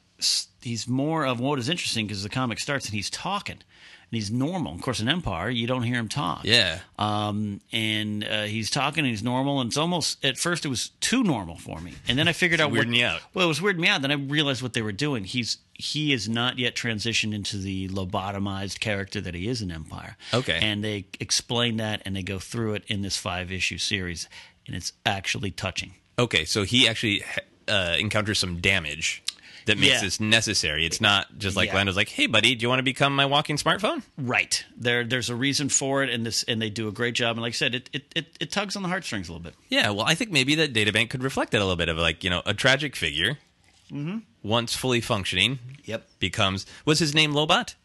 he's 0.62 0.88
more 0.88 1.26
of 1.28 1.40
what 1.40 1.60
is 1.60 1.70
interesting 1.70 2.08
because 2.08 2.24
the 2.24 2.30
comic 2.30 2.60
starts 2.60 2.86
and 2.88 2.96
he's 2.96 3.10
talking 3.12 3.60
and 4.12 4.18
he's 4.18 4.32
normal. 4.32 4.74
Of 4.74 4.82
course, 4.82 5.00
in 5.00 5.10
Empire, 5.10 5.50
you 5.50 5.68
don't 5.68 5.84
hear 5.84 5.96
him 5.96 6.08
talk. 6.08 6.42
Yeah. 6.44 6.80
Um, 7.00 7.62
and 7.72 8.24
uh, 8.24 8.44
he's 8.44 8.70
talking 8.70 9.04
and 9.04 9.10
he's 9.10 9.24
normal, 9.24 9.62
and 9.62 9.70
it's 9.70 9.78
almost 9.78 10.24
at 10.24 10.38
first 10.38 10.66
it 10.66 10.70
was 10.70 10.90
too 11.02 11.24
normal 11.24 11.58
for 11.58 11.80
me, 11.80 11.94
and 12.08 12.18
then 12.18 12.28
I 12.28 12.34
figured 12.34 12.62
out 12.62 12.72
what. 12.72 12.82
weirding 12.82 12.96
you 12.96 13.06
out. 13.06 13.22
Well, 13.34 13.46
it 13.46 13.50
was 13.50 13.60
weirding 13.60 13.80
me 13.80 13.88
out. 13.88 14.02
Then 14.02 14.12
I 14.12 14.16
realized 14.16 14.62
what 14.62 14.74
they 14.74 14.82
were 14.82 14.92
doing. 14.92 15.24
He's 15.24 15.58
he 15.74 16.14
is 16.14 16.30
not 16.30 16.58
yet 16.58 16.76
transitioned 16.76 17.34
into 17.34 17.58
the 17.58 17.90
lobotomized 17.90 18.80
character 18.80 19.20
that 19.22 19.34
he 19.34 19.48
is 19.48 19.62
in 19.62 19.72
Empire. 19.72 20.16
Okay. 20.34 20.58
and 20.62 20.84
they 20.84 21.06
explain 21.20 21.78
that 21.78 22.02
and 22.06 22.16
they 22.16 22.24
go 22.24 22.40
through 22.40 22.76
it 22.76 22.84
in 22.88 23.02
this 23.02 23.18
five 23.18 23.52
issue 23.52 23.78
series, 23.78 24.30
and 24.68 24.76
it's 24.76 24.94
actually 25.06 25.52
touching. 25.52 25.94
Okay, 26.18 26.46
so 26.46 26.64
he 26.64 26.88
actually 26.88 27.24
uh, 27.68 27.96
encounters 28.00 28.40
some 28.40 28.62
damage 28.62 29.22
that 29.66 29.78
makes 29.78 29.94
Yeah. 29.94 30.02
this 30.02 30.20
necessary. 30.20 30.86
It's 30.86 31.02
not 31.02 31.38
just 31.38 31.56
like 31.56 31.70
Yeah. 31.70 31.76
Lando's 31.76 31.96
like, 31.96 32.10
"Hey, 32.10 32.28
buddy, 32.28 32.56
do 32.56 32.64
you 32.64 32.70
want 32.70 32.80
to 32.80 32.84
become 32.84 33.16
my 33.16 33.26
walking 33.26 33.58
smartphone?" 33.58 34.04
Right. 34.18 34.64
There 34.78 35.04
there's 35.04 35.30
a 35.30 35.36
reason 35.36 35.70
for 35.70 36.04
it 36.04 36.10
and 36.10 36.26
this 36.26 36.44
and 36.44 36.62
they 36.62 36.70
do 36.70 36.88
a 36.88 36.92
great 36.92 37.16
job 37.16 37.36
and 37.36 37.42
like 37.42 37.52
I 37.52 37.56
said 37.56 37.76
it 37.76 37.90
it, 37.94 38.06
it, 38.16 38.38
it 38.40 38.52
tugs 38.52 38.76
on 38.76 38.84
the 38.84 38.90
heartstrings 38.90 39.28
a 39.30 39.32
little 39.34 39.44
bit. 39.44 39.56
Yeah, 39.70 39.90
well, 39.90 40.06
I 40.06 40.16
think 40.16 40.32
maybe 40.32 40.56
that 40.56 40.74
databank 40.74 41.10
could 41.10 41.24
reflect 41.24 41.52
that 41.52 41.60
a 41.60 41.66
little 41.66 41.76
bit 41.76 41.90
of 41.90 41.98
like 41.98 42.24
you 42.24 42.30
know 42.30 42.42
a 42.46 42.54
tragic 42.54 42.96
figure, 42.96 43.38
mm-hmm. 43.92 44.20
once 44.44 44.76
fully 44.76 45.02
functioning, 45.02 45.60
Yep. 45.86 46.08
becomes 46.20 46.66
was 46.86 47.00
his 47.00 47.14
name 47.16 47.34
Lobot 47.34 47.76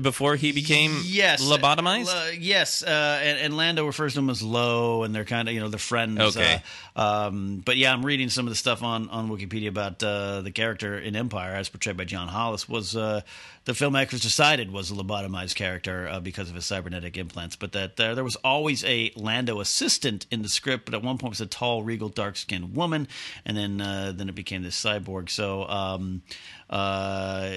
before 0.00 0.36
he 0.36 0.52
became 0.52 1.02
Yes. 1.04 1.42
lobotomized. 1.42 2.08
Uh, 2.08 2.32
yes, 2.38 2.82
uh, 2.82 3.20
and, 3.22 3.38
and 3.38 3.56
Lando 3.56 3.86
refers 3.86 4.14
to 4.14 4.20
him 4.20 4.30
as 4.30 4.42
Low, 4.42 5.02
and 5.04 5.14
they're 5.14 5.24
kind 5.24 5.48
of 5.48 5.54
you 5.54 5.60
know 5.60 5.68
they're 5.68 5.78
friends. 5.78 6.18
Okay. 6.20 6.62
Uh, 6.96 7.26
um, 7.26 7.62
but 7.64 7.76
yeah, 7.76 7.92
I'm 7.92 8.04
reading 8.04 8.28
some 8.28 8.46
of 8.46 8.50
the 8.50 8.56
stuff 8.56 8.82
on 8.82 9.08
on 9.10 9.28
Wikipedia 9.28 9.68
about 9.68 10.02
uh, 10.02 10.40
the 10.42 10.50
character 10.50 10.98
in 10.98 11.16
Empire, 11.16 11.54
as 11.54 11.68
portrayed 11.68 11.96
by 11.96 12.04
John 12.04 12.28
Hollis, 12.28 12.68
was 12.68 12.96
uh, 12.96 13.22
the 13.64 13.72
filmmakers 13.72 14.20
decided 14.20 14.70
was 14.72 14.90
a 14.90 14.94
lobotomized 14.94 15.54
character 15.54 16.08
uh, 16.08 16.20
because 16.20 16.48
of 16.48 16.54
his 16.54 16.66
cybernetic 16.66 17.16
implants, 17.16 17.56
but 17.56 17.72
that 17.72 17.98
uh, 17.98 18.14
there 18.14 18.24
was 18.24 18.36
always 18.36 18.84
a 18.84 19.10
Lando 19.16 19.60
assistant 19.60 20.26
in 20.30 20.42
the 20.42 20.48
script, 20.48 20.84
but 20.84 20.94
at 20.94 21.02
one 21.02 21.18
point 21.18 21.30
it 21.30 21.38
was 21.38 21.40
a 21.40 21.46
tall, 21.46 21.82
regal, 21.82 22.08
dark 22.08 22.36
skinned 22.36 22.76
woman, 22.76 23.08
and 23.44 23.56
then 23.56 23.80
uh, 23.80 24.12
then 24.14 24.28
it 24.28 24.34
became 24.34 24.62
this 24.62 24.80
cyborg. 24.82 25.30
So. 25.30 25.68
Um, 25.68 26.22
uh, 26.70 27.50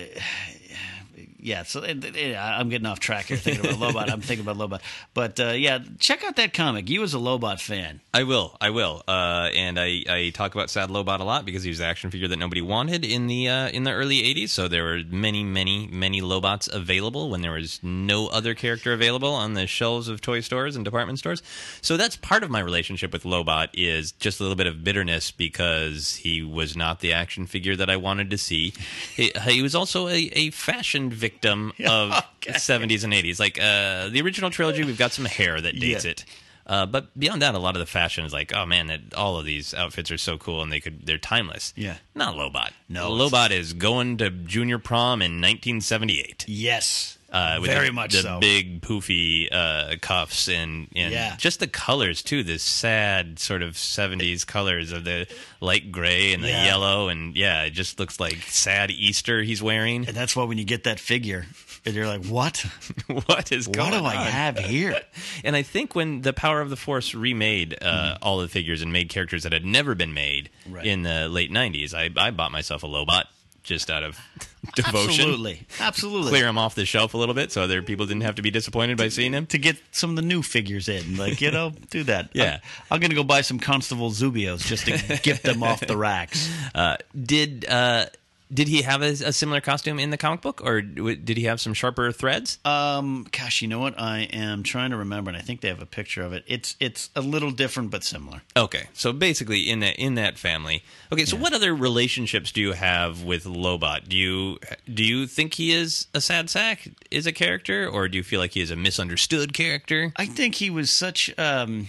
yeah, 1.48 1.64
so 1.64 1.82
uh, 1.82 1.86
uh, 1.86 2.36
I'm 2.36 2.68
getting 2.68 2.86
off 2.86 3.00
track 3.00 3.28
here 3.28 3.38
thinking 3.38 3.66
about 3.66 3.80
Lobot. 3.80 4.12
I'm 4.12 4.20
thinking 4.20 4.46
about 4.46 4.58
Lobot, 4.58 4.82
but 5.14 5.40
uh, 5.40 5.52
yeah, 5.52 5.80
check 5.98 6.26
out 6.26 6.36
that 6.36 6.54
comic. 6.54 6.90
You 6.90 7.04
as 7.04 7.14
a 7.14 7.18
Lobot 7.18 7.62
fan, 7.62 8.02
I 8.14 8.24
will, 8.24 8.58
I 8.60 8.70
will, 8.72 9.02
uh, 9.08 9.50
and 9.56 9.80
I, 9.80 10.04
I 10.10 10.32
talk 10.34 10.56
about 10.56 10.70
Sad 10.70 10.90
Lobot 10.90 11.22
a 11.22 11.24
lot 11.24 11.46
because 11.46 11.64
he 11.64 11.70
was 11.70 11.78
the 11.78 11.86
action 11.86 12.12
figure 12.12 12.28
that 12.28 12.38
nobody 12.38 12.62
wanted 12.62 13.06
in 13.06 13.28
the 13.28 13.48
uh, 13.48 13.70
in 13.70 13.86
the 13.86 13.94
early 13.94 14.24
'80s. 14.24 14.50
So 14.50 14.68
there 14.68 14.84
were 14.84 15.00
many, 15.10 15.46
many, 15.46 15.88
many 15.88 16.20
Lobots 16.20 16.68
available 16.68 17.30
when 17.30 17.42
there 17.42 17.54
was 17.54 17.80
no 17.82 18.28
other 18.28 18.54
character 18.54 18.92
available 18.92 19.34
on 19.34 19.54
the 19.54 19.68
shelves 19.68 20.10
of 20.10 20.20
toy 20.20 20.42
stores 20.42 20.76
and 20.76 20.84
department 20.84 21.18
stores. 21.18 21.42
So 21.82 21.96
that's 21.96 22.18
part 22.18 22.44
of 22.44 22.50
my 22.50 22.60
relationship 22.60 23.14
with 23.14 23.24
Lobot 23.24 23.70
is 23.74 24.12
just 24.12 24.42
a 24.42 24.44
little 24.44 24.58
bit 24.58 24.68
of 24.68 24.84
bitterness 24.84 25.32
because 25.32 26.16
he 26.16 26.44
was 26.44 26.76
not 26.76 27.00
the 27.00 27.14
action 27.14 27.48
figure 27.48 27.78
that 27.78 27.90
I 27.90 27.96
wanted 27.96 28.30
to 28.32 28.38
see. 28.38 28.74
He, 29.16 29.32
he 29.44 29.62
was 29.62 29.76
also 29.76 30.10
a, 30.10 30.30
a 30.34 30.50
fashion 30.50 31.10
victim 31.10 31.37
of 31.86 32.12
Okay. 32.48 32.54
70s 32.54 33.04
and 33.04 33.14
80s. 33.14 33.40
Like 33.40 33.60
uh, 33.60 34.10
the 34.10 34.22
original 34.22 34.50
trilogy, 34.50 34.84
we've 34.84 34.98
got 34.98 35.12
some 35.12 35.26
hair 35.26 35.60
that 35.60 35.80
dates 35.80 36.06
Yeah. 36.06 36.12
it. 36.12 36.26
Uh, 36.66 36.86
but 36.86 37.18
beyond 37.18 37.42
that, 37.42 37.56
a 37.56 37.60
lot 37.60 37.76
of 37.76 37.80
the 37.80 37.86
fashion 37.86 38.26
is 38.26 38.34
like, 38.34 38.54
oh 38.54 38.66
man, 38.66 38.88
that 38.88 39.14
all 39.16 39.38
of 39.38 39.46
these 39.46 39.74
outfits 39.74 40.12
are 40.12 40.18
so 40.18 40.38
cool 40.38 40.62
and 40.62 40.70
they 40.70 40.82
could 40.82 41.06
they're 41.06 41.18
timeless. 41.18 41.74
Yeah. 41.78 41.96
not 42.14 42.36
Lobot. 42.36 42.72
No, 42.90 43.10
Lobot 43.12 43.52
is 43.52 43.72
going 43.72 44.18
to 44.18 44.30
junior 44.30 44.78
prom 44.78 45.22
in 45.22 45.40
1978. 45.40 46.44
yes, 46.48 47.17
Uh, 47.30 47.58
with 47.60 47.70
very 47.70 47.88
the, 47.88 47.94
much 47.94 48.14
the 48.14 48.22
so. 48.22 48.40
big 48.40 48.80
poofy 48.82 49.50
uh, 49.52 49.96
cuffs 50.02 50.48
and 50.48 50.88
and 50.96 51.12
Yeah. 51.12 51.36
just 51.38 51.60
the 51.60 51.68
colors 51.68 52.24
too. 52.24 52.42
This 52.42 52.64
sad 52.64 53.38
sort 53.38 53.62
of 53.62 53.74
70s 53.74 54.46
colors 54.48 54.94
of 54.94 55.04
the 55.04 55.28
light 55.60 55.92
gray 55.92 56.32
and 56.34 56.42
the 56.42 56.48
Yeah. 56.48 56.64
yellow 56.66 57.10
and 57.10 57.36
yeah, 57.36 57.64
it 57.64 57.72
just 57.72 58.00
looks 58.00 58.20
like 58.22 58.38
sad 58.44 58.92
Easter 58.92 59.44
he's 59.44 59.62
wearing. 59.62 60.08
and 60.08 60.16
that's 60.16 60.38
why 60.38 60.46
when 60.46 60.58
you 60.58 60.64
get 60.64 60.86
that 60.86 61.02
figure, 61.02 61.46
and 61.86 61.94
you're 61.96 62.08
like, 62.08 62.26
what? 62.26 62.66
what 63.08 63.52
is 63.52 63.68
What 63.68 63.76
going 63.78 63.92
do 63.92 63.98
on? 63.98 64.06
I 64.06 64.16
have 64.16 64.58
here? 64.60 65.02
And 65.44 65.56
I 65.56 65.64
think 65.64 65.96
when 65.96 66.22
the 66.22 66.34
Power 66.34 66.62
of 66.62 66.70
the 66.70 66.76
Force 66.78 67.14
remade 67.14 67.76
uh, 67.82 67.86
Mm-hmm. 68.14 68.24
all 68.24 68.38
the 68.38 68.48
figures 68.48 68.82
and 68.82 68.94
made 68.94 69.10
characters 69.10 69.44
that 69.44 69.52
had 69.52 69.66
never 69.66 69.96
been 69.96 70.14
made 70.14 70.50
Right. 70.70 70.86
in 70.86 71.04
the 71.04 71.28
late 71.28 71.52
'90s, 71.52 71.94
I, 71.94 72.10
I 72.16 72.32
bought 72.32 72.52
myself 72.54 72.84
a 72.84 72.88
Lobot 72.88 73.26
just 73.68 73.92
out 73.92 74.02
of 74.04 74.18
devotion. 74.76 75.10
Absolutely, 75.10 75.68
absolutely. 75.80 76.30
Clear 76.30 76.48
him 76.48 76.58
off 76.58 76.74
the 76.74 76.86
shelf 76.86 77.14
a 77.14 77.18
little 77.18 77.36
bit 77.36 77.52
so 77.52 77.62
other 77.62 77.82
people 77.84 78.06
didn't 78.06 78.24
have 78.24 78.36
to 78.36 78.42
be 78.42 78.50
disappointed 78.50 78.98
by 78.98 79.10
seeing 79.10 79.34
him. 79.34 79.46
to 79.48 79.58
get 79.58 79.78
some 79.92 80.10
of 80.12 80.16
the 80.16 80.22
new 80.22 80.42
figures 80.42 80.88
in, 80.90 81.18
like 81.18 81.42
you 81.42 81.52
know, 81.52 81.74
do 81.92 82.04
that. 82.04 82.30
Yeah. 82.38 82.60
I'm, 82.90 82.96
I'm 82.96 83.00
gonna 83.02 83.16
go 83.16 83.24
buy 83.24 83.42
some 83.42 83.60
Constable 83.60 84.12
Zuvios 84.12 84.66
just 84.66 84.86
to 84.86 85.20
get 85.24 85.42
them 85.44 85.64
off 85.64 85.82
the 85.82 85.98
racks. 85.98 86.50
Uh, 86.76 86.98
did 87.20 87.66
uh, 87.68 88.08
did 88.54 88.68
he 88.68 88.82
have 88.84 89.02
a, 89.02 89.10
a 89.10 89.34
similar 89.34 89.60
costume 89.62 90.00
in 90.00 90.10
the 90.10 90.18
comic 90.18 90.42
book, 90.42 90.62
or 90.64 90.82
w- 90.82 91.16
did 91.18 91.38
he 91.38 91.44
have 91.44 91.60
some 91.60 91.74
sharper 91.74 92.12
threads? 92.12 92.60
Um, 92.64 93.28
gosh, 93.32 93.62
you 93.62 93.68
know 93.68 93.80
what? 93.80 94.00
I 94.00 94.22
am 94.32 94.64
trying 94.64 94.92
to 94.92 94.98
remember, 94.98 95.30
and 95.30 95.38
I 95.38 95.42
think 95.42 95.62
they 95.62 95.68
have 95.68 95.82
a 95.82 95.86
picture 95.86 96.22
of 96.22 96.34
it. 96.34 96.44
It's 96.48 96.76
it's 96.80 97.10
a 97.16 97.22
little 97.22 97.52
different 97.52 97.92
but 97.92 98.04
similar. 98.04 98.42
Okay, 98.56 98.88
so 98.94 99.12
basically 99.12 99.70
in 99.70 99.82
that 99.82 99.98
in 99.98 100.16
that 100.16 100.38
family. 100.38 100.84
Okay, 101.12 101.26
so 101.26 101.36
what 101.36 101.54
other 101.54 101.76
relationships 101.76 102.52
do 102.52 102.62
you 102.62 102.72
have 102.74 103.24
with 103.24 103.44
Lobot? 103.44 104.08
Do 104.08 104.16
you 104.16 104.60
do 104.92 105.04
you 105.04 105.28
think 105.28 105.56
he 105.56 105.72
is 105.72 106.08
a 106.14 106.22
sad 106.22 106.50
sack, 106.50 106.88
is 107.12 107.28
a 107.28 107.34
character, 107.34 107.88
or 107.88 108.08
do 108.08 108.18
you 108.18 108.24
feel 108.24 108.40
like 108.40 108.52
he 108.52 108.62
is 108.62 108.72
a 108.72 108.76
misunderstood 108.76 109.54
character? 109.54 110.14
I 110.16 110.26
think 110.26 110.56
he 110.56 110.70
was 110.70 110.90
such, 110.90 111.38
um, 111.38 111.88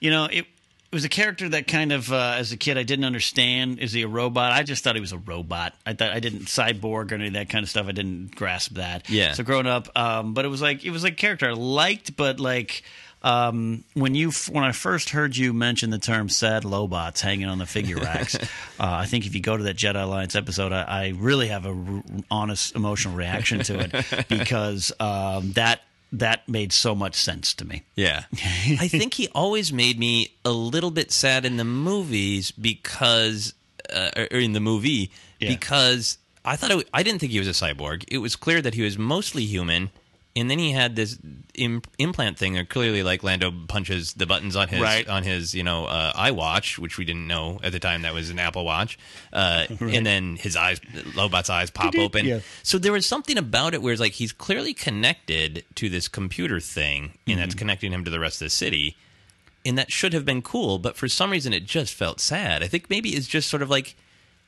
you 0.00 0.10
know, 0.10 0.26
it. 0.26 0.46
It 0.90 0.94
was 0.94 1.04
a 1.04 1.10
character 1.10 1.48
that 1.50 1.66
kind 1.66 1.92
of, 1.92 2.10
uh, 2.10 2.36
as 2.38 2.52
a 2.52 2.56
kid, 2.56 2.78
I 2.78 2.82
didn't 2.82 3.04
understand. 3.04 3.78
Is 3.78 3.92
he 3.92 4.02
a 4.02 4.08
robot? 4.08 4.52
I 4.52 4.62
just 4.62 4.82
thought 4.82 4.94
he 4.94 5.02
was 5.02 5.12
a 5.12 5.18
robot. 5.18 5.74
I 5.84 5.92
thought 5.92 6.12
I 6.12 6.20
didn't 6.20 6.46
cyborg 6.46 7.12
or 7.12 7.16
any 7.16 7.26
of 7.26 7.32
that 7.34 7.50
kind 7.50 7.62
of 7.62 7.68
stuff. 7.68 7.88
I 7.88 7.92
didn't 7.92 8.34
grasp 8.34 8.74
that. 8.76 9.10
Yeah. 9.10 9.32
So 9.34 9.42
growing 9.42 9.66
up, 9.66 9.88
um, 9.98 10.32
but 10.32 10.46
it 10.46 10.48
was 10.48 10.62
like 10.62 10.84
it 10.84 10.90
was 10.90 11.02
like 11.02 11.12
a 11.12 11.16
character 11.16 11.50
I 11.50 11.52
liked, 11.52 12.16
but 12.16 12.40
like 12.40 12.84
um, 13.22 13.84
when 13.94 14.14
you 14.14 14.30
when 14.50 14.62
I 14.64 14.72
first 14.72 15.10
heard 15.10 15.36
you 15.36 15.52
mention 15.52 15.90
the 15.90 15.98
term 15.98 16.28
"sad 16.28 16.64
lobots" 16.64 17.20
hanging 17.20 17.48
on 17.48 17.58
the 17.58 17.66
figure 17.66 17.96
racks, 17.96 18.36
uh, 18.40 18.46
I 18.78 19.06
think 19.06 19.26
if 19.26 19.34
you 19.34 19.40
go 19.40 19.56
to 19.56 19.64
that 19.64 19.76
Jedi 19.76 20.02
Alliance 20.02 20.36
episode, 20.36 20.72
I, 20.72 20.82
I 20.82 21.08
really 21.16 21.48
have 21.48 21.66
a 21.66 21.70
r- 21.70 22.02
honest 22.30 22.76
emotional 22.76 23.14
reaction 23.14 23.60
to 23.64 23.80
it 23.80 24.28
because 24.28 24.92
um, 25.00 25.52
that 25.52 25.80
that 26.12 26.48
made 26.48 26.72
so 26.72 26.94
much 26.94 27.14
sense 27.14 27.52
to 27.54 27.64
me. 27.66 27.82
Yeah. 27.94 28.24
I 28.80 28.88
think 28.88 29.14
he 29.14 29.28
always 29.34 29.72
made 29.72 29.98
me 29.98 30.32
a 30.44 30.50
little 30.52 30.90
bit 30.90 31.12
sad 31.12 31.44
in 31.44 31.56
the 31.58 31.64
movies 31.64 32.50
because, 32.50 33.54
uh, 33.92 34.10
or 34.16 34.28
or 34.32 34.38
in 34.38 34.52
the 34.52 34.60
movie, 34.60 35.10
Yeah. 35.40 35.50
because 35.50 36.18
I 36.44 36.56
thought 36.56 36.70
it, 36.70 36.74
w- 36.80 36.88
I 36.94 37.02
didn't 37.02 37.20
think 37.20 37.32
he 37.32 37.38
was 37.38 37.48
a 37.48 37.52
cyborg. 37.52 38.04
It 38.08 38.18
was 38.18 38.36
clear 38.36 38.62
that 38.62 38.74
he 38.74 38.82
was 38.82 38.96
mostly 38.96 39.44
human. 39.44 39.90
And 40.38 40.48
then 40.50 40.58
he 40.58 40.70
had 40.72 40.94
this 40.94 41.18
Im- 41.54 41.82
implant 41.98 42.38
thing. 42.38 42.52
That 42.54 42.68
clearly, 42.68 43.02
like 43.02 43.22
Lando 43.24 43.52
punches 43.66 44.12
the 44.14 44.24
buttons 44.26 44.54
on 44.54 44.68
his 44.68 44.80
Right. 44.80 45.08
on 45.08 45.24
his 45.24 45.54
you 45.54 45.64
know 45.64 45.86
uh, 45.86 46.12
iWatch, 46.12 46.78
which 46.78 46.96
we 46.96 47.04
didn't 47.04 47.26
know 47.26 47.58
at 47.62 47.72
the 47.72 47.80
time 47.80 48.02
that 48.02 48.14
was 48.14 48.30
an 48.30 48.38
Apple 48.38 48.64
Watch. 48.64 48.98
Uh, 49.32 49.66
And 49.80 50.06
then 50.06 50.36
his 50.36 50.54
eyes, 50.54 50.78
Lobot's 51.14 51.50
eyes 51.50 51.70
pop 51.70 51.94
open. 51.96 52.24
Yeah. 52.24 52.40
So 52.62 52.78
there 52.78 52.92
was 52.92 53.04
something 53.06 53.36
about 53.36 53.74
it 53.74 53.82
where 53.82 53.92
it's 53.92 54.00
like 54.00 54.12
he's 54.12 54.32
clearly 54.32 54.74
connected 54.74 55.64
to 55.74 55.88
this 55.88 56.06
computer 56.08 56.60
thing, 56.60 57.12
and 57.26 57.38
that's 57.38 57.54
connecting 57.54 57.92
him 57.92 58.04
to 58.04 58.10
the 58.10 58.20
rest 58.20 58.40
of 58.40 58.46
the 58.46 58.50
city. 58.50 58.96
And 59.66 59.76
that 59.76 59.90
should 59.90 60.12
have 60.12 60.24
been 60.24 60.40
cool, 60.40 60.78
but 60.78 60.96
for 60.96 61.08
some 61.08 61.30
reason 61.30 61.52
it 61.52 61.66
just 61.66 61.92
felt 61.92 62.20
sad. 62.20 62.62
I 62.62 62.68
think 62.68 62.88
maybe 62.88 63.10
it's 63.10 63.26
just 63.26 63.50
sort 63.50 63.60
of 63.62 63.68
like 63.68 63.96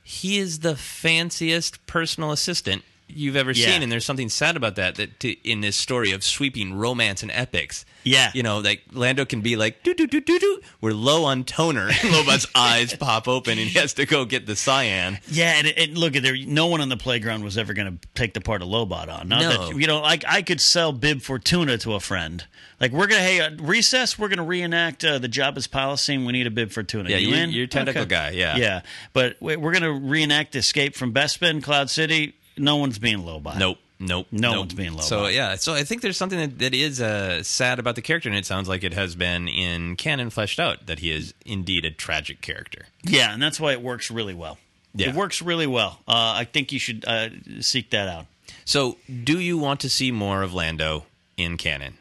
he 0.03 0.37
is 0.39 0.59
the 0.59 0.75
fanciest 0.75 1.85
personal 1.85 2.31
assistant 2.31 2.83
you've 3.15 3.35
ever 3.35 3.51
Yeah. 3.51 3.67
seen, 3.71 3.83
and 3.83 3.91
there's 3.91 4.05
something 4.05 4.29
sad 4.29 4.55
about 4.55 4.75
that. 4.75 4.95
That 4.95 5.19
to, 5.21 5.31
in 5.49 5.61
this 5.61 5.75
story 5.75 6.11
of 6.11 6.23
sweeping 6.23 6.73
romance 6.73 7.21
and 7.21 7.31
epics, 7.31 7.85
Yeah. 8.03 8.31
you 8.33 8.43
know, 8.43 8.59
like 8.59 8.81
Lando 8.91 9.25
can 9.25 9.41
be 9.41 9.55
like, 9.55 9.83
do 9.83 9.93
do 9.93 10.07
do 10.07 10.21
do 10.21 10.39
do. 10.39 10.61
We're 10.81 10.93
low 10.93 11.25
on 11.25 11.43
toner, 11.43 11.87
and 11.89 11.97
Lobot's 11.97 12.47
eyes 12.55 12.95
pop 12.95 13.27
open, 13.27 13.57
and 13.59 13.67
he 13.69 13.79
has 13.79 13.93
to 13.95 14.05
go 14.05 14.25
get 14.25 14.45
the 14.45 14.55
cyan. 14.55 15.19
Yeah, 15.29 15.53
and, 15.57 15.67
and 15.67 15.97
look 15.97 16.15
at 16.15 16.23
there. 16.23 16.35
No 16.37 16.67
one 16.67 16.81
on 16.81 16.89
the 16.89 16.97
playground 16.97 17.43
was 17.43 17.57
ever 17.57 17.73
going 17.73 17.97
to 17.99 18.07
take 18.15 18.33
the 18.33 18.41
part 18.41 18.61
of 18.61 18.67
Lobot 18.67 19.07
on. 19.09 19.27
Not 19.27 19.41
No. 19.41 19.67
that 19.67 19.77
you 19.79 19.87
know, 19.87 19.99
like 20.01 20.23
I 20.27 20.41
could 20.41 20.61
sell 20.61 20.91
Bib 20.91 21.21
Fortuna 21.21 21.77
to 21.79 21.93
a 21.93 21.99
friend. 21.99 22.45
Like 22.79 22.91
we're 22.91 23.05
gonna, 23.07 23.21
hey, 23.21 23.39
uh, 23.41 23.51
recess. 23.59 24.17
We're 24.17 24.27
gonna 24.29 24.43
reenact 24.43 25.05
uh, 25.05 25.19
the 25.19 25.29
Jabba's 25.29 25.67
palace 25.67 26.01
scene. 26.01 26.25
We 26.25 26.31
need 26.33 26.47
a 26.47 26.51
Bib 26.51 26.71
Fortuna. 26.71 27.09
Yeah, 27.11 27.17
you 27.17 27.27
you're- 27.29 27.39
in? 27.39 27.49
you're 27.51 27.65
a 27.65 27.67
tentacle 27.67 28.05
guy, 28.05 28.31
yeah. 28.31 28.55
yeah. 28.57 28.81
But 29.13 29.37
we- 29.39 29.55
we're 29.55 29.71
gonna 29.71 29.91
reenact 29.91 30.55
Escape 30.55 30.95
from 30.95 31.13
Bespin, 31.13 31.61
Cloud 31.61 31.91
City. 31.91 32.33
No 32.57 32.75
one's 32.77 32.99
being 32.99 33.19
Lobot. 33.19 33.57
Nope. 33.57 33.77
Nope. 33.99 34.27
No 34.31 34.49
nope. 34.51 34.59
one's 34.59 34.73
being 34.73 34.91
Lobot. 34.93 35.01
So 35.03 35.27
yeah, 35.27 35.55
so 35.55 35.73
I 35.73 35.83
think 35.83 36.01
there's 36.01 36.17
something 36.17 36.39
that, 36.39 36.59
that 36.59 36.73
is 36.73 36.99
uh, 37.01 37.43
sad 37.43 37.77
about 37.79 37.95
the 37.95 38.01
character, 38.01 38.29
and 38.29 38.37
it 38.37 38.45
sounds 38.45 38.67
like 38.67 38.83
it 38.83 38.93
has 38.93 39.15
been 39.15 39.47
in 39.47 39.95
canon 39.95 40.29
fleshed 40.31 40.59
out 40.59 40.87
that 40.87 40.99
he 40.99 41.11
is 41.11 41.33
indeed 41.45 41.85
a 41.85 41.91
tragic 41.91 42.41
character. 42.41 42.87
Yeah, 43.03 43.31
and 43.33 43.41
that's 43.41 43.59
why 43.59 43.73
it 43.73 43.81
works 43.81 44.09
really 44.09 44.33
well. 44.33 44.57
Yeah. 44.95 45.09
It 45.09 45.15
works 45.15 45.41
really 45.41 45.67
well. 45.67 45.99
Uh, 46.07 46.33
I 46.35 46.45
think 46.51 46.71
you 46.71 46.79
should 46.79 47.05
uh, 47.07 47.29
seek 47.61 47.91
that 47.91 48.07
out. 48.07 48.25
So, 48.65 48.97
do 49.23 49.39
you 49.39 49.57
want 49.57 49.79
to 49.81 49.89
see 49.89 50.11
more 50.11 50.41
of 50.43 50.53
Lando 50.53 51.05
in 51.37 51.57
canon? 51.57 51.93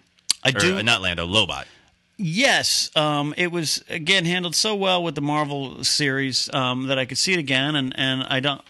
I 0.43 0.49
Or, 0.51 0.53
do. 0.59 0.79
uh, 0.79 0.83
not 0.83 1.01
Lando, 1.03 1.27
Lobot. 1.27 1.67
Yes, 2.17 2.91
um, 2.97 3.33
it 3.39 3.51
was 3.51 3.83
again 3.89 4.25
handled 4.27 4.55
so 4.55 4.75
well 4.75 5.03
with 5.03 5.15
the 5.15 5.21
Marvel 5.23 5.83
series 5.85 6.53
um, 6.53 6.87
that 6.89 6.99
I 6.99 7.05
could 7.07 7.17
see 7.19 7.33
it 7.33 7.39
again, 7.39 7.75
and 7.77 7.95
and 7.97 8.23
I 8.25 8.41
don't 8.41 8.61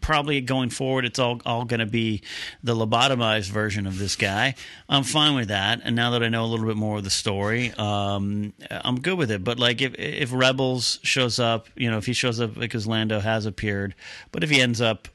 probably 0.00 0.40
going 0.40 0.70
forward 0.70 1.04
it's 1.04 1.18
all 1.18 1.40
all 1.44 1.64
going 1.64 1.80
to 1.80 1.86
be 1.86 2.22
the 2.62 2.74
lobotomized 2.74 3.50
version 3.50 3.86
of 3.86 3.98
this 3.98 4.16
guy. 4.16 4.54
I'm 4.88 5.02
fine 5.02 5.34
with 5.34 5.48
that, 5.48 5.80
and 5.84 5.94
now 5.96 6.10
that 6.12 6.22
I 6.22 6.28
know 6.28 6.44
a 6.44 6.46
little 6.46 6.66
bit 6.66 6.76
more 6.76 6.98
of 6.98 7.04
the 7.04 7.10
story, 7.10 7.72
um, 7.78 8.52
I'm 8.70 9.00
good 9.00 9.18
with 9.18 9.30
it. 9.30 9.44
But 9.44 9.58
like 9.58 9.82
if 9.82 9.94
if 9.98 10.32
Rebels 10.32 10.98
shows 11.02 11.38
up, 11.38 11.68
you 11.76 11.90
know, 11.90 11.98
if 11.98 12.06
he 12.06 12.12
shows 12.12 12.40
up 12.40 12.54
because 12.54 12.86
Lando 12.86 13.20
has 13.20 13.46
appeared, 13.46 13.94
but 14.32 14.42
if 14.42 14.50
he 14.50 14.60
ends 14.60 14.80
up 14.80 15.08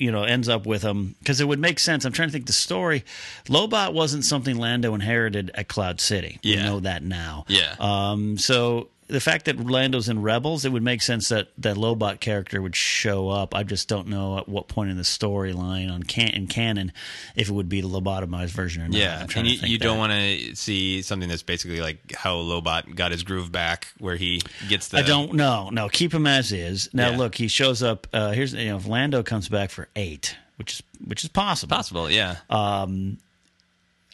you 0.00 0.10
know 0.10 0.24
ends 0.24 0.48
up 0.48 0.66
with 0.66 0.82
him 0.82 1.14
because 1.20 1.40
it 1.40 1.44
would 1.46 1.60
make 1.60 1.78
sense. 1.78 2.04
I'm 2.04 2.12
trying 2.12 2.28
to 2.28 2.32
think 2.32 2.46
the 2.46 2.52
story. 2.52 3.04
Lobot 3.46 3.92
wasn't 3.92 4.24
something 4.24 4.56
Lando 4.56 4.94
inherited 4.94 5.50
at 5.54 5.68
Cloud 5.68 6.00
City. 6.00 6.40
We 6.58 6.62
know 6.62 6.80
that 6.80 7.02
now. 7.02 7.44
Yeah. 7.48 7.74
Um, 7.78 8.38
so 8.38 8.88
the 9.10 9.20
fact 9.20 9.44
that 9.46 9.58
Lando's 9.58 10.08
in 10.08 10.22
Rebels, 10.22 10.64
it 10.64 10.72
would 10.72 10.82
make 10.82 11.02
sense 11.02 11.28
that 11.28 11.48
that 11.58 11.76
Lobot 11.76 12.20
character 12.20 12.62
would 12.62 12.74
show 12.76 13.28
up. 13.28 13.54
I 13.54 13.62
just 13.62 13.88
don't 13.88 14.08
know 14.08 14.38
at 14.38 14.48
what 14.48 14.68
point 14.68 14.90
in 14.90 14.96
the 14.96 15.02
storyline 15.02 15.92
on 15.92 16.02
can- 16.02 16.28
in 16.30 16.46
canon 16.46 16.92
if 17.36 17.48
it 17.48 17.52
would 17.52 17.68
be 17.68 17.80
the 17.80 17.88
lobotomized 17.88 18.50
version 18.50 18.82
or 18.82 18.88
not. 18.88 18.96
Yeah, 18.98 19.20
I'm 19.20 19.26
trying 19.28 19.42
and 19.42 19.48
to 19.48 19.54
you, 19.54 19.60
think 19.60 19.70
you 19.72 19.78
don't 19.78 19.98
want 19.98 20.12
to 20.12 20.54
see 20.56 21.02
something 21.02 21.28
that's 21.28 21.42
basically 21.42 21.80
like 21.80 22.12
how 22.14 22.36
Lobot 22.36 22.94
got 22.94 23.12
his 23.12 23.22
groove 23.22 23.50
back, 23.52 23.88
where 23.98 24.16
he 24.16 24.40
gets 24.68 24.88
the. 24.88 24.98
I 24.98 25.02
don't 25.02 25.34
know. 25.34 25.70
No, 25.70 25.88
keep 25.88 26.14
him 26.14 26.26
as 26.26 26.52
is. 26.52 26.88
Now 26.92 27.10
Yeah. 27.10 27.16
look, 27.18 27.34
he 27.34 27.48
shows 27.48 27.82
up. 27.82 28.06
Uh, 28.12 28.30
here's 28.32 28.54
you 28.54 28.66
know 28.66 28.76
if 28.76 28.86
Lando 28.86 29.22
comes 29.22 29.48
back 29.48 29.70
for 29.70 29.88
eight, 29.96 30.36
which 30.56 30.74
is 30.74 30.82
which 31.04 31.24
is 31.24 31.30
possible. 31.30 31.74
possible. 31.76 32.10
Yeah, 32.10 32.36
Um, 32.48 33.18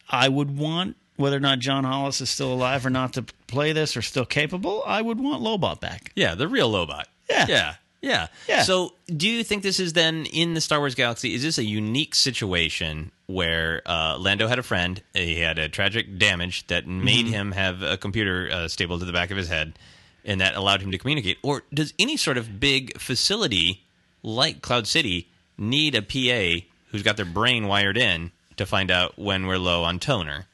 I 0.08 0.28
would 0.28 0.56
want 0.56 0.96
whether 1.16 1.36
or 1.36 1.40
not 1.40 1.58
John 1.58 1.84
Hollis 1.84 2.20
is 2.20 2.30
still 2.30 2.52
alive 2.52 2.84
or 2.86 2.90
not 2.90 3.12
to 3.14 3.22
play 3.46 3.72
this 3.72 3.96
or 3.96 4.02
still 4.02 4.24
capable. 4.26 4.82
I 4.86 5.02
would 5.02 5.18
want 5.20 5.42
Lobot 5.42 5.80
back. 5.80 6.12
yeah, 6.14 6.34
the 6.34 6.48
real 6.48 6.70
Lobot. 6.72 7.04
Yeah. 7.28 7.46
yeah, 7.48 7.74
yeah, 8.02 8.26
Yeah. 8.48 8.62
So, 8.62 8.94
do 9.08 9.28
you 9.28 9.42
think 9.42 9.62
this 9.62 9.80
is 9.80 9.92
then 9.94 10.26
in 10.26 10.54
the 10.54 10.60
Star 10.60 10.78
Wars 10.78 10.94
galaxy? 10.94 11.34
Is 11.34 11.42
this 11.42 11.58
a 11.58 11.64
unique 11.64 12.14
situation 12.14 13.10
where 13.26 13.82
uh, 13.86 14.16
Lando 14.18 14.46
had 14.46 14.58
a 14.58 14.62
friend, 14.62 15.02
he 15.14 15.40
had 15.40 15.58
a 15.58 15.68
tragic 15.68 16.18
damage 16.18 16.66
that 16.68 16.84
Mm-hmm. 16.84 17.04
made 17.04 17.26
him 17.26 17.52
have 17.52 17.82
a 17.82 17.96
computer 17.96 18.48
uh, 18.52 18.68
stapled 18.68 19.00
to 19.00 19.06
the 19.06 19.12
back 19.12 19.30
of 19.32 19.36
his 19.36 19.48
head, 19.48 19.76
and 20.24 20.40
that 20.40 20.54
allowed 20.54 20.82
him 20.82 20.92
to 20.92 20.98
communicate? 20.98 21.38
Or 21.42 21.62
does 21.74 21.92
any 21.98 22.16
sort 22.16 22.36
of 22.38 22.60
big 22.60 22.96
facility 23.00 23.82
like 24.22 24.60
Cloud 24.62 24.86
City 24.86 25.28
need 25.58 25.94
a 25.96 26.02
PA 26.02 26.64
who's 26.90 27.02
got 27.02 27.16
their 27.16 27.24
brain 27.26 27.66
wired 27.66 27.96
in 27.96 28.30
to 28.56 28.66
find 28.66 28.90
out 28.90 29.18
when 29.18 29.46
we're 29.46 29.58
low 29.58 29.82
on 29.82 29.98
toner? 29.98 30.46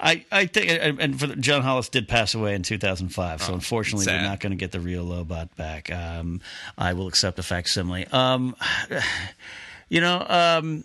I, 0.00 0.24
I 0.30 0.46
think, 0.46 0.70
and 1.00 1.18
for 1.18 1.28
John 1.36 1.62
Hollis 1.62 1.88
did 1.88 2.08
pass 2.08 2.34
away 2.34 2.54
in 2.54 2.62
2005, 2.62 3.42
so 3.42 3.54
unfortunately 3.54 4.04
sad. 4.04 4.20
we're 4.22 4.28
not 4.28 4.40
going 4.40 4.50
to 4.50 4.56
get 4.56 4.72
the 4.72 4.80
real 4.80 5.04
Lobot 5.04 5.54
back. 5.56 5.90
Um, 5.92 6.40
I 6.76 6.92
will 6.92 7.08
accept 7.08 7.38
a 7.38 7.42
facsimile. 7.42 8.06
Um, 8.08 8.56
you 9.88 10.00
know, 10.00 10.24
um, 10.28 10.84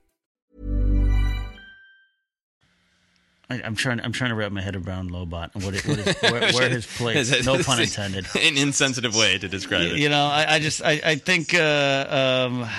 I, 3.51 3.61
I'm 3.63 3.75
trying. 3.75 3.99
I'm 3.99 4.11
trying 4.11 4.29
to 4.29 4.35
wrap 4.35 4.51
my 4.51 4.61
head 4.61 4.75
around 4.75 5.11
Lobot 5.11 5.53
and 5.53 5.63
what, 5.63 5.75
it, 5.75 5.85
what 5.85 5.99
is, 6.07 6.15
where, 6.21 6.53
where 6.53 6.69
his 6.69 6.85
place. 6.85 7.45
No 7.45 7.61
pun 7.61 7.81
intended. 7.81 8.25
An 8.35 8.57
insensitive 8.57 9.15
way 9.15 9.37
to 9.37 9.47
describe 9.47 9.91
it. 9.91 9.97
You 9.97 10.09
know, 10.09 10.25
I, 10.25 10.55
I 10.55 10.59
just 10.59 10.81
I, 10.83 11.01
I 11.03 11.15
think 11.15 11.53
uh, 11.53 12.47
um, 12.49 12.69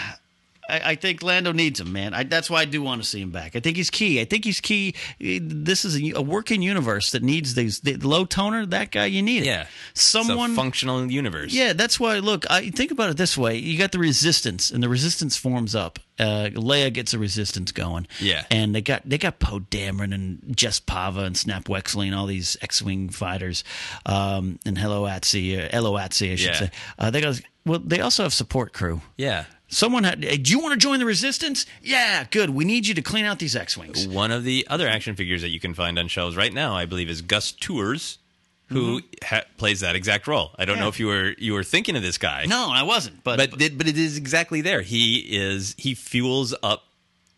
I, 0.69 0.81
I 0.93 0.95
think 0.95 1.23
Lando 1.23 1.53
needs 1.53 1.81
him, 1.81 1.93
man. 1.93 2.15
I, 2.15 2.23
that's 2.23 2.49
why 2.49 2.61
I 2.61 2.65
do 2.65 2.81
want 2.83 3.03
to 3.03 3.09
see 3.09 3.21
him 3.21 3.31
back. 3.31 3.57
I 3.57 3.61
think 3.61 3.77
he's 3.77 3.91
key. 3.91 4.21
I 4.21 4.25
think 4.25 4.45
he's 4.45 4.61
key. 4.61 4.95
This 5.19 5.85
is 5.85 6.01
a, 6.01 6.13
a 6.17 6.23
working 6.23 6.63
universe 6.63 7.11
that 7.11 7.23
needs 7.23 7.55
these 7.55 7.81
the 7.81 7.97
low 7.97 8.25
toner. 8.25 8.65
That 8.67 8.91
guy, 8.93 9.07
you 9.07 9.23
need 9.23 9.43
it. 9.43 9.47
Yeah, 9.47 9.67
someone 9.95 10.51
it's 10.51 10.59
a 10.59 10.63
functional 10.63 11.11
universe. 11.11 11.53
Yeah, 11.53 11.73
that's 11.73 11.99
why. 11.99 12.19
Look, 12.21 12.49
I 12.51 12.71
think 12.71 12.91
about 12.93 13.11
it 13.11 13.17
this 13.17 13.37
way: 13.37 13.57
you 13.59 13.77
got 13.79 13.93
the 13.93 13.99
resistance, 13.99 14.71
and 14.71 14.83
the 14.83 14.89
resistance 14.89 15.37
forms 15.37 15.75
up. 15.75 15.99
Uh, 16.19 16.51
Leia 16.53 16.93
gets 16.93 17.13
the 17.13 17.19
resistance 17.19 17.73
going. 17.73 18.07
Yeah. 18.21 18.45
and 18.51 18.75
they 18.75 18.83
got 18.83 19.03
they 19.05 19.19
got 19.19 19.41
Poe 19.41 19.61
Dameron 19.61 20.15
and 20.15 20.57
Jess 20.57 20.79
Pava 20.79 21.25
and 21.25 21.37
Snap 21.37 21.65
Wexley 21.65 22.07
and 22.07 22.15
all 22.15 22.27
these 22.27 22.57
X-wing 22.63 23.09
fighters, 23.09 23.65
um, 24.07 24.59
and 24.65 24.79
Hello 24.79 25.03
Atsy, 25.05 25.59
uh, 25.59 25.69
Elo 25.73 25.97
Atsy, 25.97 26.33
I 26.33 26.37
should 26.37 26.51
Yeah. 26.51 26.59
say. 26.59 26.71
Uh, 26.99 27.11
they 27.11 27.21
got 27.21 27.41
well, 27.65 27.79
they 27.79 28.01
also 28.01 28.23
have 28.25 28.33
support 28.33 28.73
crew. 28.73 29.01
Yeah. 29.17 29.45
Someone 29.69 30.05
had. 30.05 30.23
Hey, 30.23 30.37
do 30.37 30.51
you 30.51 30.59
want 30.61 30.73
to 30.73 30.79
join 30.79 30.99
the 30.99 31.07
resistance? 31.07 31.65
Yeah, 31.81 32.25
good. 32.31 32.51
We 32.51 32.65
need 32.67 32.87
you 32.87 32.95
to 32.95 33.03
clean 33.03 33.25
out 33.25 33.39
these 33.39 33.57
X-wings. 33.57 34.07
One 34.07 34.31
of 34.31 34.45
the 34.45 34.67
other 34.69 34.87
action 34.87 35.17
figures 35.17 35.41
that 35.43 35.49
you 35.49 35.61
can 35.61 35.73
find 35.73 35.99
on 35.99 36.09
shelves 36.09 36.37
right 36.37 36.53
now, 36.53 36.75
I 36.75 36.85
believe, 36.85 37.09
is 37.09 37.23
Goss 37.23 37.53
Toowers, 37.53 38.19
who 38.67 39.01
ha- 39.25 39.45
plays 39.57 39.81
that 39.81 39.97
exact 39.97 40.27
role. 40.27 40.51
I 40.59 40.65
don't 40.67 40.75
Mm-hmm. 40.75 40.79
Yeah. 40.79 40.83
know 40.85 40.89
if 40.89 41.01
you 41.01 41.07
were 41.07 41.35
you 41.39 41.53
were 41.55 41.65
thinking 41.65 41.97
of 41.97 42.03
this 42.03 42.19
guy. 42.19 42.45
No, 42.47 42.69
I 42.71 42.83
wasn't. 42.83 43.25
But 43.25 43.51
but 43.51 43.63
it, 43.63 43.79
but 43.79 43.89
it 43.89 43.97
is 43.97 44.17
exactly 44.19 44.61
there. 44.61 44.83
He 44.83 45.19
is 45.37 45.75
he 45.79 45.95
fuels 45.95 46.55
up 46.63 46.85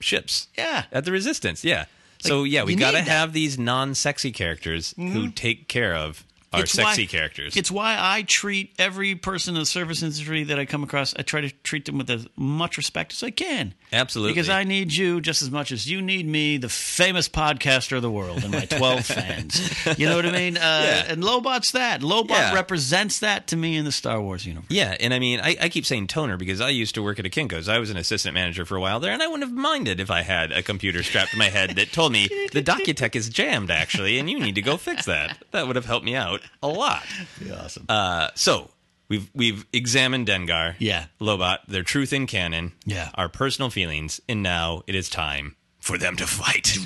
ships. 0.01 0.49
Yeah. 0.59 0.85
at 0.93 1.05
the 1.05 1.13
Resistance. 1.13 1.65
Yeah. 1.65 1.85
so 2.19 2.43
yeah, 2.45 2.65
we 2.65 2.75
got 2.75 2.93
to 2.93 3.01
have 3.03 3.33
these 3.33 3.59
non-sexy 3.59 4.33
characters 4.33 4.93
who 4.97 5.03
Mhm. 5.29 5.35
take 5.37 5.69
care 5.69 5.95
of 5.95 6.25
our 6.55 6.61
It's 6.63 6.73
sexy 6.73 7.03
why- 7.03 7.07
characters. 7.07 7.57
It's 7.57 7.71
why 7.71 7.97
I 7.99 8.23
treat 8.23 8.73
every 8.79 9.15
person 9.15 9.55
in 9.55 9.61
the 9.61 9.67
service 9.67 10.03
industry 10.03 10.45
that 10.45 10.59
I 10.59 10.65
come 10.65 10.83
across. 10.83 11.15
I 11.17 11.23
try 11.23 11.43
to 11.43 11.51
treat 11.63 11.85
them 11.85 11.99
with 11.99 12.11
as 12.11 12.27
much 12.37 12.77
respect 12.77 13.13
as 13.13 13.23
I 13.23 13.31
can. 13.31 13.75
Absolutely. 13.93 14.33
Because 14.33 14.49
I 14.49 14.65
need 14.65 14.93
you 14.93 15.21
just 15.21 15.43
as 15.43 15.51
much 15.51 15.71
as 15.73 15.89
you 15.89 16.03
need 16.03 16.27
me, 16.27 16.57
the 16.57 16.69
famous 16.69 17.29
podcaster 17.29 17.97
of 17.97 18.03
the 18.03 18.11
world, 18.11 18.43
and 18.43 18.53
my 18.53 18.65
12 18.67 19.05
fans. 19.07 19.99
You 19.99 20.09
know 20.09 20.17
what 20.17 20.27
I 20.27 20.33
mean? 20.33 20.57
Uh, 20.57 20.61
Yeah. 20.61 21.05
And 21.13 21.23
Lobot's 21.23 21.73
that. 21.73 22.01
Lobot 22.01 22.31
Yeah. 22.31 22.55
represents 22.55 23.21
that 23.21 23.47
to 23.49 23.57
me 23.57 23.77
in 23.77 23.85
the 23.85 23.93
Star 23.93 24.21
Wars 24.21 24.45
universe. 24.47 24.67
Yeah, 24.71 24.97
and 24.99 25.15
I 25.15 25.19
mean, 25.19 25.41
I, 25.41 25.57
I 25.61 25.69
keep 25.69 25.87
saying 25.87 26.09
toner 26.09 26.37
because 26.37 26.61
I 26.61 26.71
used 26.71 26.95
to 26.97 27.03
work 27.03 27.19
at 27.19 27.27
a 27.27 27.31
Kinko's. 27.31 27.69
I 27.69 27.79
was 27.79 27.91
an 27.91 27.97
assistant 27.97 28.35
manager 28.35 28.65
for 28.65 28.77
a 28.77 28.81
while 28.81 29.01
there, 29.01 29.13
and 29.13 29.23
I 29.23 29.27
wouldn't 29.27 29.45
have 29.49 29.57
minded 29.57 30.01
if 30.01 30.11
I 30.11 30.23
had 30.23 30.51
a 30.53 30.63
computer 30.63 31.03
strapped 31.03 31.33
to 31.33 31.39
my 31.39 31.49
head 31.51 31.71
that 31.77 31.93
told 31.93 32.13
me 32.13 32.29
the 32.53 32.63
Docutech 32.65 33.15
is 33.15 33.29
jammed, 33.29 33.71
actually, 33.71 34.19
and 34.19 34.29
you 34.29 34.41
need 34.41 34.55
to 34.57 34.63
go 34.63 34.77
fix 34.77 35.05
that. 35.07 35.39
That 35.53 35.67
would 35.67 35.77
have 35.77 35.87
helped 35.87 36.05
me 36.05 36.15
out 36.17 36.41
a 36.63 36.69
lot. 36.69 37.05
Be 37.43 37.51
awesome. 37.53 37.87
Uh, 37.89 38.29
so 38.35 38.71
we've 39.09 39.31
we've 39.35 39.65
examined 39.73 40.27
Dengar, 40.27 40.75
Yeah. 40.79 41.07
Lobot, 41.21 41.59
their 41.69 41.83
truth 41.83 42.13
in 42.13 42.27
canon, 42.27 42.73
Yeah. 42.85 43.11
our 43.15 43.29
personal 43.29 43.71
feelings, 43.71 44.21
and 44.29 44.43
now 44.43 44.83
it 44.87 44.95
is 44.95 45.09
time 45.09 45.57
for 45.81 45.99
them 45.99 46.17
to 46.17 46.27
fight. 46.27 46.77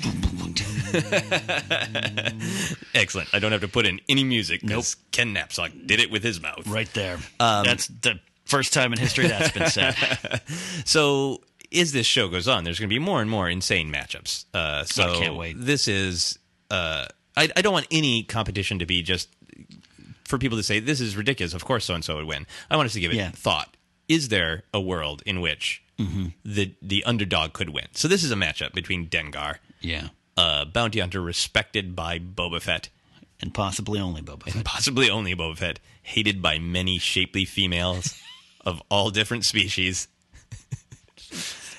Excellent. 2.93 3.29
I 3.33 3.39
don't 3.39 3.51
have 3.51 3.61
to 3.61 3.67
put 3.67 3.85
in 3.85 3.99
any 4.09 4.23
music 4.23 4.61
because 4.61 4.95
Ken 5.11 5.33
Napzok 5.33 5.87
did 5.87 5.99
it 5.99 6.11
with 6.11 6.23
his 6.23 6.41
mouth. 6.41 6.67
Right 6.67 6.91
there. 6.93 7.17
Um, 7.39 7.65
that's 7.65 7.87
the 7.87 8.19
first 8.45 8.73
time 8.73 8.93
in 8.93 8.99
history 8.99 9.27
that's 9.27 9.51
been 9.51 9.69
said. 9.69 9.95
so 10.85 11.41
as 11.73 11.91
this 11.91 12.05
show 12.07 12.27
goes 12.27 12.47
on, 12.47 12.63
there's 12.63 12.79
going 12.79 12.89
to 12.89 12.93
be 12.93 12.99
more 12.99 13.21
and 13.21 13.29
more 13.29 13.49
insane 13.49 13.91
matchups. 13.91 14.45
Uh, 14.53 14.83
so 14.83 15.13
I 15.13 15.17
can't 15.17 15.35
wait. 15.35 15.55
This 15.57 15.87
is. 15.87 16.37
Uh, 16.69 17.05
I, 17.37 17.49
I 17.55 17.61
don't 17.61 17.73
want 17.73 17.87
any 17.91 18.23
competition 18.23 18.79
to 18.79 18.85
be 18.85 19.01
just 19.01 19.29
for 20.29 20.37
people 20.37 20.57
to 20.57 20.63
say 20.63 20.79
this 20.79 21.01
is 21.01 21.17
ridiculous. 21.17 21.53
Of 21.53 21.65
course, 21.65 21.85
so 21.85 21.93
and 21.95 22.03
so 22.03 22.15
would 22.15 22.25
win. 22.25 22.45
I 22.69 22.77
want 22.77 22.85
us 22.87 22.93
to 22.93 22.99
give 22.99 23.11
it 23.11 23.15
Yeah. 23.17 23.31
thought. 23.31 23.75
Is 24.07 24.29
there 24.29 24.63
a 24.73 24.79
world 24.79 25.21
in 25.25 25.41
which 25.41 25.81
Mm-hmm. 25.99 26.27
the 26.45 26.73
the 26.81 27.03
underdog 27.03 27.53
could 27.53 27.69
win? 27.69 27.87
So 27.93 28.07
this 28.07 28.23
is 28.23 28.31
a 28.31 28.35
matchup 28.35 28.73
between 28.73 29.07
Dengar, 29.09 29.57
Yeah. 29.81 30.09
a 30.37 30.65
bounty 30.65 30.99
hunter 30.99 31.21
respected 31.21 31.95
by 31.95 32.19
Boba 32.19 32.61
Fett, 32.61 32.89
And 33.41 33.53
possibly 33.53 33.99
only 33.99 34.21
Boba 34.21 34.43
Fett. 34.43 34.55
and 34.55 34.65
possibly 34.65 35.09
only 35.09 35.35
Boba 35.35 35.57
Fett, 35.57 35.79
hated 36.03 36.41
by 36.41 36.57
many 36.59 36.99
shapely 36.99 37.43
females 37.45 38.15
of 38.65 38.81
all 38.89 39.09
different 39.11 39.45
species. 39.45 40.07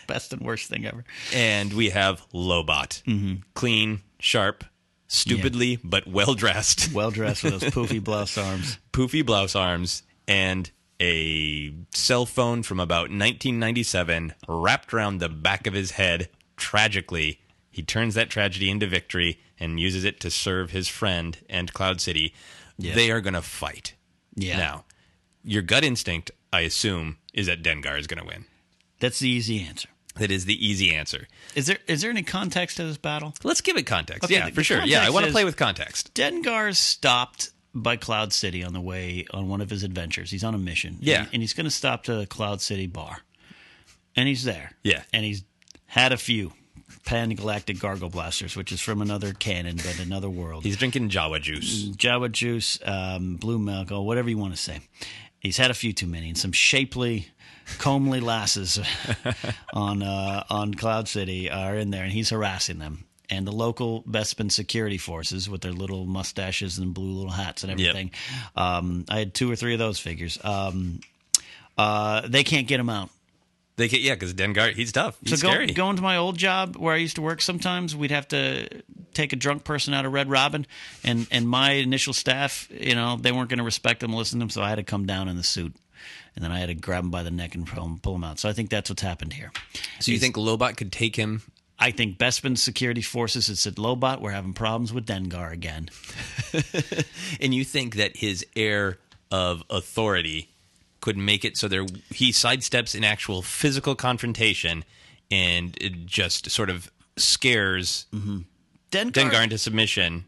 Best 0.06 0.32
and 0.32 0.42
worst 0.42 0.68
thing 0.68 0.84
ever. 0.86 1.04
And 1.32 1.72
we 1.72 1.90
have 1.90 2.22
Lobot. 2.32 3.02
Mm-hmm. 3.04 3.34
Clean, 3.54 4.00
sharp, 4.18 4.64
stupidly, 5.10 5.78
but 5.82 6.06
well 6.06 6.34
dressed. 6.34 6.92
Well 7.00 7.10
dressed 7.10 7.44
with 7.44 7.60
those 7.60 7.70
poofy 7.72 8.02
blouse 8.04 8.38
arms. 8.38 8.78
Poofy 8.92 9.24
blouse 9.24 9.54
arms 9.54 10.02
and 10.26 10.70
a 11.00 11.72
cell 11.94 12.26
phone 12.26 12.62
from 12.62 12.78
about 12.80 13.10
1997 13.10 14.34
wrapped 14.48 14.92
around 14.94 15.18
the 15.18 15.28
back 15.28 15.66
of 15.66 15.74
his 15.74 15.92
head. 15.92 16.28
Tragically, 16.56 17.40
he 17.70 17.82
turns 17.82 18.14
that 18.14 18.30
tragedy 18.30 18.70
into 18.70 18.86
victory 18.86 19.40
and 19.58 19.80
uses 19.80 20.04
it 20.04 20.20
to 20.20 20.30
serve 20.30 20.70
his 20.70 20.88
friend 20.88 21.38
and 21.48 21.72
Cloud 21.72 22.00
City. 22.00 22.34
Yeah. 22.78 22.94
They 22.94 23.10
are 23.10 23.20
going 23.20 23.34
to 23.34 23.42
fight. 23.42 23.94
Yeah. 24.34 24.58
Now, 24.58 24.84
your 25.42 25.62
gut 25.62 25.84
instinct, 25.84 26.30
I 26.52 26.60
assume, 26.60 27.18
is 27.32 27.46
that 27.46 27.62
Dengar 27.62 27.98
is 27.98 28.06
going 28.06 28.20
to 28.20 28.26
win. 28.26 28.44
That's 29.00 29.18
the 29.18 29.28
easy 29.28 29.62
answer. 29.62 29.88
That 30.16 30.30
is 30.30 30.44
the 30.44 30.66
easy 30.66 30.92
answer. 30.94 31.28
Is 31.54 31.66
there 31.66 31.78
is 31.86 32.02
there 32.02 32.10
any 32.10 32.22
context 32.22 32.76
to 32.78 32.84
this 32.84 32.96
battle? 32.96 33.34
Let's 33.44 33.60
give 33.60 33.76
it 33.76 33.84
context. 33.86 34.24
Okay, 34.24 34.34
yeah, 34.34 34.46
the- 34.46 34.50
for 34.50 34.56
the 34.60 34.64
sure. 34.64 34.82
Yeah, 34.84 35.04
I 35.04 35.10
want 35.10 35.26
to 35.26 35.32
play 35.32 35.44
with 35.44 35.56
context. 35.56 36.12
Dengar 36.14 36.74
stopped 36.74 37.50
by 37.74 37.96
Cloud 37.96 38.32
City 38.32 38.64
on 38.64 38.72
the 38.72 38.80
way 38.80 39.26
on 39.30 39.48
one 39.48 39.60
of 39.60 39.70
his 39.70 39.84
adventures. 39.84 40.30
He's 40.32 40.42
on 40.42 40.54
a 40.54 40.58
mission. 40.58 40.96
Yeah. 41.00 41.20
And, 41.20 41.28
and 41.34 41.42
he's 41.42 41.52
going 41.52 41.64
to 41.66 41.70
stop 41.70 42.02
to 42.04 42.16
the 42.16 42.26
Cloud 42.26 42.60
City 42.60 42.86
bar. 42.88 43.18
And 44.16 44.26
he's 44.26 44.42
there. 44.42 44.72
Yeah. 44.82 45.02
And 45.12 45.24
he's 45.24 45.44
had 45.86 46.12
a 46.12 46.16
few 46.16 46.52
Pan 47.04 47.30
Galactic 47.30 47.78
Gargle 47.78 48.10
Blasters, 48.10 48.56
which 48.56 48.72
is 48.72 48.80
from 48.80 49.00
another 49.00 49.32
canon, 49.32 49.76
but 49.76 50.00
another 50.00 50.28
world. 50.28 50.64
He's 50.64 50.76
drinking 50.76 51.10
Jawa 51.10 51.40
juice. 51.40 51.84
Java 51.90 52.28
juice, 52.28 52.78
um, 52.84 53.36
blue 53.36 53.58
milk, 53.58 53.92
or 53.92 54.04
whatever 54.04 54.28
you 54.28 54.38
want 54.38 54.52
to 54.54 54.60
say. 54.60 54.80
He's 55.38 55.56
had 55.56 55.70
a 55.70 55.74
few 55.74 55.92
too 55.92 56.06
many, 56.08 56.28
and 56.28 56.36
some 56.36 56.52
shapely, 56.52 57.28
comely 57.78 58.20
lasses 58.20 58.78
on 59.72 60.02
uh, 60.02 60.44
on 60.50 60.74
Cloud 60.74 61.08
City 61.08 61.50
are 61.50 61.76
in 61.76 61.90
there, 61.90 62.04
and 62.04 62.12
he's 62.12 62.30
harassing 62.30 62.78
them. 62.78 63.04
And 63.32 63.46
the 63.46 63.52
local 63.52 64.02
Bespin 64.02 64.50
security 64.50 64.98
forces, 64.98 65.48
with 65.48 65.60
their 65.60 65.72
little 65.72 66.04
mustaches 66.04 66.78
and 66.78 66.92
blue 66.92 67.12
little 67.12 67.30
hats 67.30 67.62
and 67.62 67.70
Yep. 67.78 67.88
everything, 67.88 68.10
um, 68.56 69.04
I 69.08 69.20
had 69.20 69.34
two 69.34 69.50
or 69.50 69.54
three 69.54 69.72
of 69.72 69.78
those 69.78 70.00
figures. 70.00 70.36
Um, 70.42 71.00
uh, 71.78 72.22
they 72.26 72.42
can't 72.42 72.66
get 72.66 72.80
him 72.80 72.90
out. 72.90 73.10
They 73.76 73.88
get 73.88 74.00
yeah, 74.02 74.14
because 74.14 74.34
Dengar 74.34 74.74
he's 74.74 74.92
tough. 74.92 75.16
He's 75.22 75.40
so 75.40 75.46
go, 75.46 75.52
scary. 75.52 75.66
going 75.68 75.96
to 75.96 76.02
my 76.02 76.16
old 76.18 76.36
job 76.36 76.76
where 76.76 76.92
I 76.92 76.98
used 76.98 77.16
to 77.16 77.22
work, 77.22 77.40
sometimes 77.40 77.94
we'd 77.96 78.10
have 78.10 78.28
to 78.28 78.68
take 79.14 79.32
a 79.32 79.36
drunk 79.36 79.64
person 79.64 79.94
out 79.94 80.04
of 80.04 80.12
Red 80.12 80.28
Robin, 80.28 80.66
and 81.04 81.26
and 81.30 81.48
my 81.48 81.72
initial 81.72 82.12
staff, 82.12 82.68
you 82.70 82.94
know, 82.94 83.16
they 83.16 83.32
weren't 83.32 83.48
going 83.48 83.58
to 83.58 83.64
respect 83.64 84.00
them, 84.00 84.12
listen 84.12 84.38
to 84.38 84.42
them, 84.42 84.50
so 84.50 84.60
I 84.60 84.68
had 84.68 84.74
to 84.74 84.82
come 84.82 85.06
down 85.06 85.28
in 85.28 85.36
the 85.36 85.42
suit, 85.42 85.74
and 86.34 86.44
then 86.44 86.52
I 86.52 86.58
had 86.58 86.66
to 86.66 86.74
grab 86.74 87.04
him 87.04 87.10
by 87.10 87.22
the 87.22 87.30
neck 87.30 87.54
and 87.54 87.66
pull 87.66 87.84
him, 87.84 87.98
pull 87.98 88.14
him 88.14 88.24
out. 88.24 88.38
So 88.38 88.48
I 88.48 88.52
think 88.52 88.70
that's 88.70 88.90
what's 88.90 89.02
happened 89.02 89.32
here. 89.32 89.52
so 89.98 90.12
you 90.12 90.18
think 90.18 90.36
Lobot 90.36 90.76
could 90.76 90.92
take 90.92 91.16
him? 91.16 91.42
I 91.78 91.90
think 91.90 92.18
Bespin 92.18 92.58
security 92.58 93.00
forces 93.00 93.46
had 93.46 93.56
said, 93.56 93.76
"Lobot, 93.76 94.20
we're 94.20 94.32
having 94.32 94.52
problems 94.52 94.92
with 94.92 95.06
Dengar 95.06 95.50
again." 95.52 95.88
And 97.40 97.54
you 97.54 97.64
think 97.64 97.96
that 97.96 98.18
his 98.18 98.44
air 98.54 98.98
of 99.30 99.62
authority 99.70 100.50
could 101.00 101.16
make 101.16 101.44
it 101.44 101.56
so 101.56 101.68
there 101.68 101.86
he 102.10 102.30
sidesteps 102.30 102.94
an 102.94 103.04
actual 103.04 103.40
physical 103.40 103.94
confrontation 103.94 104.84
and 105.30 105.78
just 106.04 106.50
sort 106.50 106.68
of 106.68 106.90
scares 107.16 108.06
mm-hmm. 108.12 108.40
Dengar, 108.90 109.12
Dengar 109.12 109.44
into 109.44 109.56
submission 109.56 110.24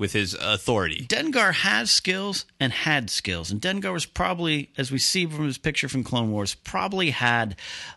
with 0.00 0.14
his 0.14 0.34
authority. 0.40 1.06
Dengar 1.06 1.52
has 1.52 1.90
skills 1.90 2.46
and 2.58 2.72
had 2.72 3.10
skills, 3.10 3.50
and 3.50 3.60
Dengar 3.60 3.92
was 3.92 4.06
probably, 4.06 4.70
as 4.78 4.90
we 4.90 4.96
see 4.96 5.26
from 5.26 5.44
his 5.44 5.58
picture 5.58 5.90
from 5.90 6.02
Clone 6.02 6.32
Wars, 6.32 6.54
probably 6.54 7.10
had. 7.10 7.54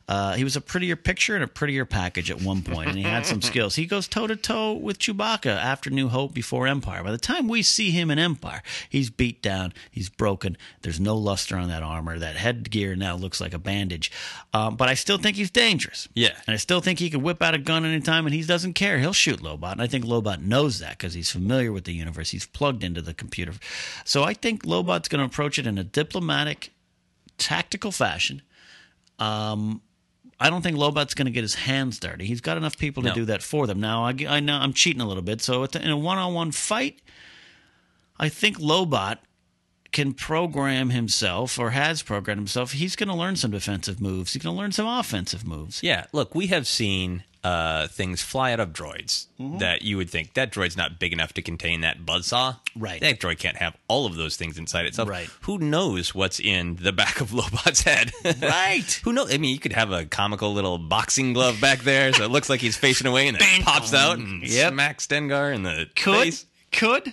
Uh, 0.10 0.34
he 0.34 0.44
was 0.44 0.58
a 0.58 0.62
prettier 0.62 0.98
picture 0.98 1.34
and 1.34 1.46
a 1.46 1.48
prettier 1.48 1.86
package 1.86 2.30
at 2.30 2.42
one 2.42 2.62
point, 2.62 2.89
and 2.89 2.98
he 2.98 3.04
had 3.04 3.26
some 3.26 3.42
skills. 3.42 3.76
He 3.76 3.86
goes 3.86 4.10
toe 4.10 4.28
to 4.28 4.36
toe 4.36 4.74
with 4.74 5.00
Chewbacca 5.00 5.56
after 5.56 5.89
New 5.89 6.10
Hope, 6.10 6.34
before 6.34 6.68
Empire. 6.68 7.02
By 7.04 7.12
the 7.12 7.18
time 7.18 7.48
we 7.48 7.62
see 7.62 7.92
him 7.92 8.12
in 8.12 8.20
Empire, 8.20 8.62
he's 8.89 9.10
beat 9.10 9.42
down, 9.42 9.74
he's 9.89 10.10
broken. 10.10 10.58
There's 10.82 11.00
no 11.00 11.16
luster 11.16 11.56
on 11.56 11.70
that 11.70 11.84
armor. 11.84 12.20
That 12.20 12.36
headgear 12.36 12.98
now 12.98 13.16
looks 13.16 13.39
like 13.39 13.54
a 13.54 13.60
bandage. 13.60 14.12
Um, 14.54 14.76
but 14.76 14.89
I 14.89 14.96
still 14.96 15.18
think 15.18 15.38
he's 15.38 15.52
dangerous. 15.52 16.10
Yeah. 16.13 16.36
And 16.48 16.54
I 16.54 16.58
still 16.58 16.82
think 16.82 17.00
he 17.00 17.10
could 17.10 17.24
whip 17.24 17.42
out 17.42 17.54
a 17.54 17.58
gun 17.58 17.86
anytime, 17.86 18.26
and 18.26 18.36
he 18.36 18.44
doesn't 18.44 18.74
care. 18.74 19.00
He'll 19.00 19.13
shoot 19.13 19.39
Lobot, 19.39 19.72
and 19.72 19.82
I 19.82 19.88
think 19.88 20.04
Lobot 20.04 20.42
knows 20.42 20.80
that 20.80 20.98
because 20.98 21.13
he's 21.13 21.32
familiar 21.32 21.72
with 21.72 21.86
the 21.86 21.92
universe. 21.93 22.32
He's 22.32 22.45
plugged 22.45 22.84
into 22.84 23.01
the 23.01 23.13
computer. 23.13 23.53
So 24.06 24.23
I 24.23 24.34
think 24.34 24.63
Lobot's 24.63 25.08
going 25.08 25.19
to 25.19 25.25
approach 25.25 25.58
it 25.60 25.67
in 25.67 25.77
a 25.77 25.84
diplomatic, 25.84 26.71
tactical 27.38 27.91
fashion. 27.91 28.41
Um, 29.19 29.82
I 30.39 30.49
don't 30.49 30.62
think 30.62 30.77
Lobot's 30.77 31.13
going 31.13 31.25
to 31.27 31.32
get 31.32 31.43
his 31.43 31.56
hands 31.56 31.99
dirty. 31.99 32.25
He's 32.25 32.41
got 32.41 32.58
enough 32.58 32.77
people 32.77 33.03
to 33.03 33.10
No. 33.10 33.15
do 33.15 33.25
that 33.25 33.41
for 33.43 33.67
them. 33.67 33.79
Now, 33.79 34.03
I, 34.06 34.15
I 34.27 34.39
know 34.39 34.56
I'm 34.56 34.73
cheating 34.73 35.01
a 35.01 35.08
little 35.08 35.23
bit. 35.23 35.41
So 35.41 35.63
in 35.63 35.89
a 35.89 35.97
one-on-one 35.97 36.51
fight, 36.51 37.01
I 38.19 38.29
think 38.29 38.58
Lobot 38.60 39.17
can 39.91 40.13
program 40.13 40.89
himself 40.89 41.60
or 41.60 41.69
has 41.69 42.01
programmed 42.01 42.39
himself. 42.39 42.71
He's 42.71 42.95
going 42.95 43.10
to 43.10 43.15
learn 43.15 43.36
some 43.36 43.51
defensive 43.51 44.01
moves. 44.01 44.34
He's 44.34 44.41
going 44.41 44.56
to 44.56 44.60
learn 44.60 44.71
some 44.71 44.88
offensive 44.88 45.45
moves. 45.45 45.82
Yeah, 45.84 46.06
look, 46.12 46.34
we 46.34 46.47
have 46.47 46.65
seen 46.67 47.23
uh, 47.43 47.88
things 47.88 48.21
fly 48.21 48.53
out 48.53 48.60
of 48.60 48.69
droids 48.73 49.27
Mm-hmm. 49.39 49.58
that 49.58 49.82
you 49.82 49.97
would 49.97 50.10
think 50.10 50.36
that 50.36 50.53
droid's 50.53 50.77
not 50.77 50.99
big 50.99 51.12
enough 51.12 51.34
to 51.34 51.41
contain 51.41 51.82
that 51.82 52.06
buzzsaw. 52.06 52.58
Right. 52.77 53.01
That 53.01 53.19
droid 53.19 53.39
can't 53.39 53.58
have 53.58 53.75
all 53.89 54.06
of 54.06 54.15
those 54.15 54.38
things 54.38 54.58
inside 54.58 54.86
itself. 54.86 55.10
Right. 55.10 55.27
Who 55.41 55.58
knows 55.58 56.15
what's 56.15 56.39
in 56.39 56.77
the 56.77 56.93
back 56.93 57.19
of 57.19 57.32
Lobot's 57.34 57.82
head? 57.82 58.12
Right. 58.41 58.89
Who 59.03 59.12
knows? 59.12 59.34
I 59.34 59.38
mean, 59.38 59.53
you 59.53 59.60
could 59.60 59.73
have 59.73 59.91
a 59.91 60.06
comical 60.06 60.53
little 60.53 60.77
boxing 60.77 61.34
glove 61.34 61.60
back 61.60 61.79
there, 61.79 62.13
so 62.13 62.23
it 62.23 62.32
looks 62.32 62.49
like 62.49 62.62
he's 62.62 62.77
facing 62.77 63.08
away, 63.08 63.27
and 63.27 63.38
then 63.38 63.63
pops 63.63 63.93
out 63.93 64.17
and 64.17 64.43
Yep. 64.47 64.71
smacks 64.71 65.08
Dengar 65.08 65.53
in 65.53 65.63
the 65.63 65.88
Could 65.97 66.13
face. 66.23 66.45
could 66.71 67.12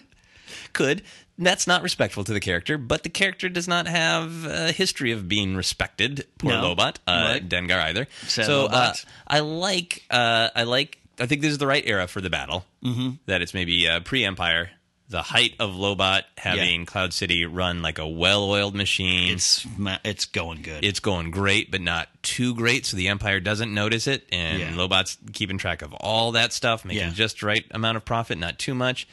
Could. 0.72 1.02
That's 1.40 1.66
not 1.66 1.82
respectful 1.82 2.22
to 2.24 2.32
the 2.32 2.38
character, 2.40 2.76
but 2.78 3.02
the 3.02 3.08
character 3.08 3.48
does 3.48 3.66
not 3.66 3.86
have 3.88 4.44
a 4.44 4.72
history 4.72 5.10
of 5.12 5.26
being 5.28 5.56
respected. 5.56 6.26
Poor 6.38 6.52
No. 6.52 6.74
Lobot, 6.76 6.96
uh, 7.08 7.30
Right. 7.32 7.48
Dengar 7.48 7.80
either. 7.80 8.06
Sad 8.28 8.44
so 8.46 8.66
uh, 8.66 8.92
I 9.26 9.40
like, 9.40 10.04
uh, 10.10 10.50
I 10.54 10.64
like, 10.64 10.98
I 11.18 11.26
think 11.26 11.40
this 11.40 11.50
is 11.52 11.58
the 11.58 11.66
right 11.66 11.82
era 11.86 12.06
for 12.06 12.20
the 12.20 12.30
battle. 12.30 12.64
Mm-hmm. 12.84 13.10
That 13.26 13.40
it's 13.42 13.54
maybe 13.54 13.88
uh, 13.88 14.00
pre-Empire, 14.00 14.70
the 15.08 15.22
height 15.22 15.54
of 15.58 15.70
Lobot 15.72 16.22
having 16.38 16.86
Cloud 16.86 17.12
City 17.12 17.44
run 17.44 17.82
like 17.82 17.98
a 17.98 18.06
well-oiled 18.06 18.74
machine. 18.76 19.32
it's 19.32 19.66
it's 20.04 20.24
going 20.26 20.62
good. 20.62 20.84
It's 20.84 21.00
going 21.00 21.30
great, 21.32 21.70
but 21.70 21.80
not 21.80 22.08
too 22.22 22.54
great, 22.54 22.86
so 22.86 22.96
the 22.96 23.08
Empire 23.08 23.40
doesn't 23.40 23.74
notice 23.74 24.06
it, 24.06 24.26
and 24.30 24.60
Yeah. 24.60 24.72
Lobot's 24.72 25.18
keeping 25.32 25.58
track 25.58 25.82
of 25.82 25.92
all 25.94 26.32
that 26.32 26.52
stuff, 26.52 26.84
making 26.84 27.02
Yeah. 27.08 27.10
just 27.12 27.42
right 27.42 27.64
amount 27.72 27.96
of 27.96 28.04
profit, 28.04 28.38
not 28.38 28.58
too 28.58 28.74
much. 28.74 29.08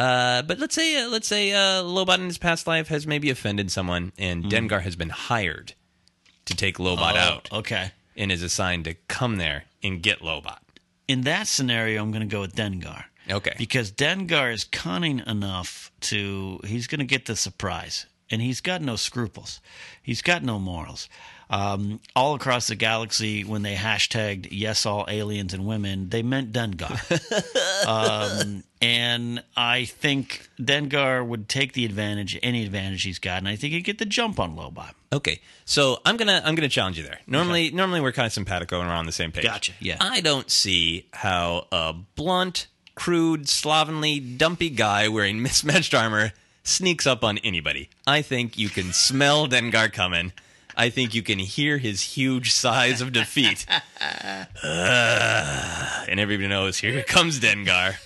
Uh, 0.00 0.42
but 0.42 0.58
let's 0.58 0.74
say, 0.74 1.02
uh, 1.02 1.08
let's 1.08 1.28
say 1.28 1.52
uh, 1.52 1.82
Lobot 1.82 2.16
in 2.18 2.24
his 2.24 2.38
past 2.38 2.66
life 2.66 2.88
has 2.88 3.06
maybe 3.06 3.28
offended 3.28 3.70
someone, 3.70 4.12
and 4.18 4.44
Dengar 4.44 4.80
has 4.80 4.96
been 4.96 5.10
hired 5.10 5.74
to 6.46 6.56
take 6.56 6.78
Lobot. 6.78 7.12
Oh, 7.12 7.16
out, 7.16 7.48
Okay. 7.52 7.92
and 8.16 8.32
is 8.32 8.42
assigned 8.42 8.84
to 8.86 8.94
come 9.08 9.36
there 9.36 9.64
and 9.82 10.02
get 10.02 10.20
Lobot. 10.20 10.58
In 11.06 11.22
that 11.22 11.46
scenario, 11.48 12.02
I'm 12.02 12.12
going 12.12 12.26
to 12.26 12.32
go 12.34 12.40
with 12.40 12.54
Dengar. 12.54 13.04
Okay. 13.30 13.52
Because 13.58 13.92
Dengar 13.92 14.52
is 14.52 14.64
cunning 14.64 15.20
enough 15.26 15.92
to, 16.00 16.60
he's 16.64 16.86
going 16.86 17.00
to 17.00 17.04
get 17.04 17.26
the 17.26 17.36
surprise. 17.36 18.06
And 18.32 18.40
he's 18.40 18.60
got 18.60 18.80
no 18.80 18.94
scruples. 18.94 19.60
He's 20.02 20.22
got 20.22 20.42
no 20.44 20.58
morals. 20.60 21.08
Um, 21.50 21.98
all 22.14 22.36
across 22.36 22.68
the 22.68 22.76
galaxy, 22.76 23.42
when 23.42 23.62
they 23.62 23.74
hashtagged 23.74 24.48
yes, 24.52 24.86
all 24.86 25.04
aliens 25.08 25.52
and 25.52 25.66
women, 25.66 26.08
they 26.08 26.22
meant 26.22 26.52
Dengar. 26.52 26.96
um, 27.86 28.62
and 28.80 29.42
I 29.56 29.84
think 29.84 30.48
Dengar 30.60 31.26
would 31.26 31.48
take 31.48 31.72
the 31.72 31.84
advantage, 31.84 32.38
any 32.40 32.64
advantage 32.64 33.02
he's 33.02 33.18
got, 33.18 33.38
and 33.38 33.48
I 33.48 33.56
think 33.56 33.72
he'd 33.72 33.82
get 33.82 33.98
the 33.98 34.06
jump 34.06 34.38
on 34.38 34.56
Lobot. 34.56 34.92
Okay, 35.12 35.40
so 35.64 35.98
I'm 36.04 36.16
gonna 36.16 36.40
I'm 36.44 36.54
gonna 36.54 36.68
challenge 36.68 36.98
you 36.98 37.04
there. 37.04 37.18
Normally, 37.26 37.70
normally 37.72 38.00
we're 38.00 38.12
kind 38.12 38.26
of 38.26 38.32
simpatico 38.32 38.78
and 38.78 38.88
we're 38.88 38.94
on 38.94 39.06
the 39.06 39.12
same 39.12 39.32
page. 39.32 39.42
Gotcha, 39.42 39.72
yeah. 39.80 39.96
I 40.00 40.20
don't 40.20 40.48
see 40.48 41.08
how 41.12 41.66
a 41.72 41.94
blunt, 42.14 42.68
crude, 42.94 43.48
slovenly, 43.48 44.20
dumpy 44.20 44.70
guy 44.70 45.08
wearing 45.08 45.42
mismatched 45.42 45.94
armor 45.94 46.32
sneaks 46.62 47.08
up 47.08 47.24
on 47.24 47.38
anybody. 47.38 47.90
I 48.06 48.22
think 48.22 48.56
you 48.56 48.68
can 48.68 48.92
smell 48.92 49.48
Dengar 49.48 49.92
coming. 49.92 50.32
I 50.80 50.88
think 50.88 51.14
you 51.14 51.22
can 51.22 51.38
hear 51.38 51.76
his 51.76 52.00
huge 52.00 52.52
sighs 52.52 53.02
of 53.02 53.12
defeat. 53.12 53.66
Ugh. 54.00 54.46
and 56.08 56.18
everybody 56.18 56.48
knows 56.48 56.78
here 56.78 57.02
comes 57.02 57.38
Dengar. 57.38 57.96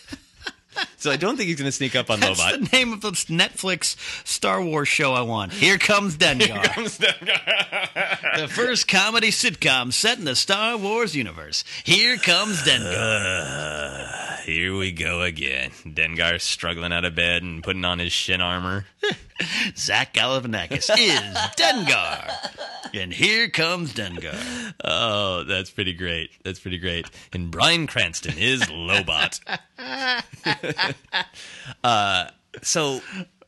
So 0.97 1.11
I 1.11 1.17
don't 1.17 1.37
think 1.37 1.49
he's 1.49 1.59
going 1.59 1.67
to 1.69 1.73
sneak 1.73 1.95
up 1.95 2.09
on 2.11 2.19
That's 2.21 2.41
Lobot. 2.41 2.71
the 2.71 2.77
name 2.77 2.95
of 2.95 3.03
the 3.03 3.11
Netflix 3.11 3.95
Star 4.27 4.63
Wars 4.63 4.89
show 4.89 5.13
I 5.13 5.21
want. 5.21 5.53
Here 5.53 5.77
comes 5.77 6.17
Dengar. 6.17 6.63
Comes 6.65 6.99
Dengar. 6.99 8.37
the 8.41 8.49
first 8.49 8.89
comedy 8.89 9.29
sitcom 9.31 9.93
set 9.93 10.17
in 10.19 10.25
the 10.25 10.35
Star 10.35 10.79
Wars 10.79 11.15
universe. 11.15 11.63
Here 11.85 12.17
comes 12.17 12.63
Dengar. 12.63 12.95
Uh, 12.97 14.37
here 14.45 14.75
we 14.75 14.93
go 14.93 15.21
again. 15.21 15.73
Dengar 15.85 16.41
struggling 16.41 16.93
out 16.93 17.05
of 17.05 17.15
bed 17.15 17.43
and 17.43 17.63
putting 17.63 17.85
on 17.85 17.99
his 17.99 18.13
shin 18.13 18.41
armor. 18.41 18.87
Zach 19.77 20.15
Galifianakis 20.15 20.91
is 20.97 21.21
Dengar. 21.57 22.31
And 22.95 23.13
here 23.13 23.49
comes 23.51 23.93
Dengar. 23.93 24.73
Oh, 24.83 25.45
that's 25.45 25.71
pretty 25.71 25.93
great. 25.93 26.31
That's 26.45 26.61
pretty 26.61 26.79
great. 26.79 27.11
And 27.33 27.51
Bryan 27.51 27.87
Cranston 27.87 28.39
is 28.39 28.63
Lobot. 28.63 29.41
uh, 31.85 32.27
so 32.63 33.01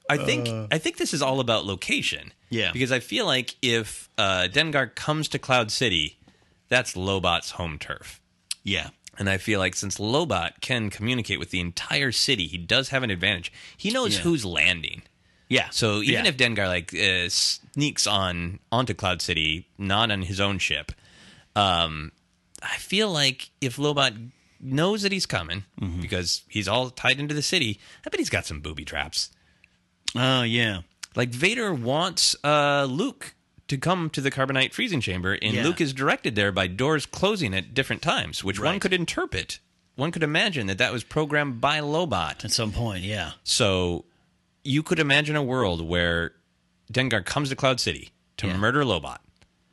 I 0.09 0.17
think 0.19 0.49
I 0.73 0.79
think 0.79 0.97
this 0.99 1.15
is 1.15 1.23
all 1.23 1.41
about 1.41 1.65
location. 1.65 2.33
Yeah. 2.51 2.73
Because 2.73 2.93
I 2.93 3.01
feel 3.01 3.27
like 3.27 3.57
if 3.63 4.09
uh, 4.19 4.49
Dengar 4.53 4.95
comes 4.95 5.29
to 5.29 5.39
Cloud 5.39 5.71
City, 5.71 6.19
that's 6.69 6.95
Lobot's 6.95 7.53
home 7.53 7.79
turf. 7.79 8.21
Yeah. 8.63 8.91
And 9.19 9.31
I 9.31 9.39
feel 9.39 9.59
like 9.59 9.75
since 9.75 9.99
Lobot 9.99 10.61
can 10.61 10.91
communicate 10.91 11.39
with 11.39 11.51
the 11.51 11.61
entire 11.61 12.13
city, 12.13 12.47
he 12.47 12.59
does 12.59 12.91
have 12.91 13.03
an 13.03 13.11
advantage. 13.11 13.51
He 13.77 13.91
knows 13.91 14.17
Yeah. 14.17 14.23
who's 14.23 14.45
landing. 14.45 15.03
Yeah. 15.49 15.71
So 15.71 16.03
even 16.03 16.25
Yeah. 16.25 16.31
if 16.31 16.37
Dengar 16.37 16.69
like 16.69 16.95
uh, 16.95 17.29
sneaks 17.31 18.07
on 18.07 18.61
onto 18.71 18.95
Cloud 18.95 19.23
City, 19.23 19.69
not 19.79 20.11
on 20.11 20.23
his 20.23 20.41
own 20.41 20.59
ship, 20.59 20.93
um, 21.57 22.13
I 22.63 22.77
feel 22.77 23.11
like 23.11 23.51
if 23.61 23.77
Lobot 23.77 24.31
knows 24.61 25.03
that 25.03 25.13
he's 25.13 25.27
coming 25.27 25.65
Mm-hmm. 25.81 26.01
because 26.01 26.43
he's 26.49 26.69
all 26.69 26.91
tied 26.91 27.19
into 27.21 27.35
the 27.35 27.43
city, 27.43 27.79
I 28.05 28.11
bet 28.11 28.19
he's 28.21 28.31
got 28.31 28.47
some 28.47 28.61
booby 28.61 28.85
traps. 28.85 29.31
Oh, 30.15 30.43
yeah. 30.43 30.81
Like 31.15 31.31
Vader 31.31 31.73
wants 31.75 32.37
uh, 32.45 32.87
Luke 32.89 33.35
to 33.69 33.77
come 33.79 34.11
to 34.11 34.21
the 34.21 34.31
carbonite 34.31 34.73
freezing 34.73 35.01
chamber, 35.01 35.37
and 35.43 35.55
Yeah. 35.55 35.65
Luke 35.65 35.81
is 35.81 35.93
directed 35.93 36.35
there 36.37 36.53
by 36.53 36.67
doors 36.69 37.05
closing 37.07 37.55
at 37.55 37.75
different 37.75 38.03
times, 38.03 38.45
which 38.45 38.61
one 38.61 38.79
could 38.81 38.93
interpret. 38.93 39.59
One 39.97 40.13
could 40.13 40.23
imagine 40.23 40.67
that 40.67 40.79
that 40.79 40.93
was 40.93 41.03
programmed 41.05 41.61
by 41.61 41.81
Lobot. 41.81 42.45
At 42.45 42.51
some 42.53 42.71
point, 42.71 43.03
yeah. 43.03 43.33
So 43.45 44.05
you 44.63 44.83
could 44.83 44.99
imagine 44.99 45.37
a 45.37 45.43
world 45.43 45.81
where 45.87 46.33
Dengar 46.93 47.25
comes 47.25 47.49
to 47.49 47.57
Cloud 47.57 47.81
City 47.81 48.11
to 48.37 48.47
murder 48.55 48.85
Lobot. 48.85 49.19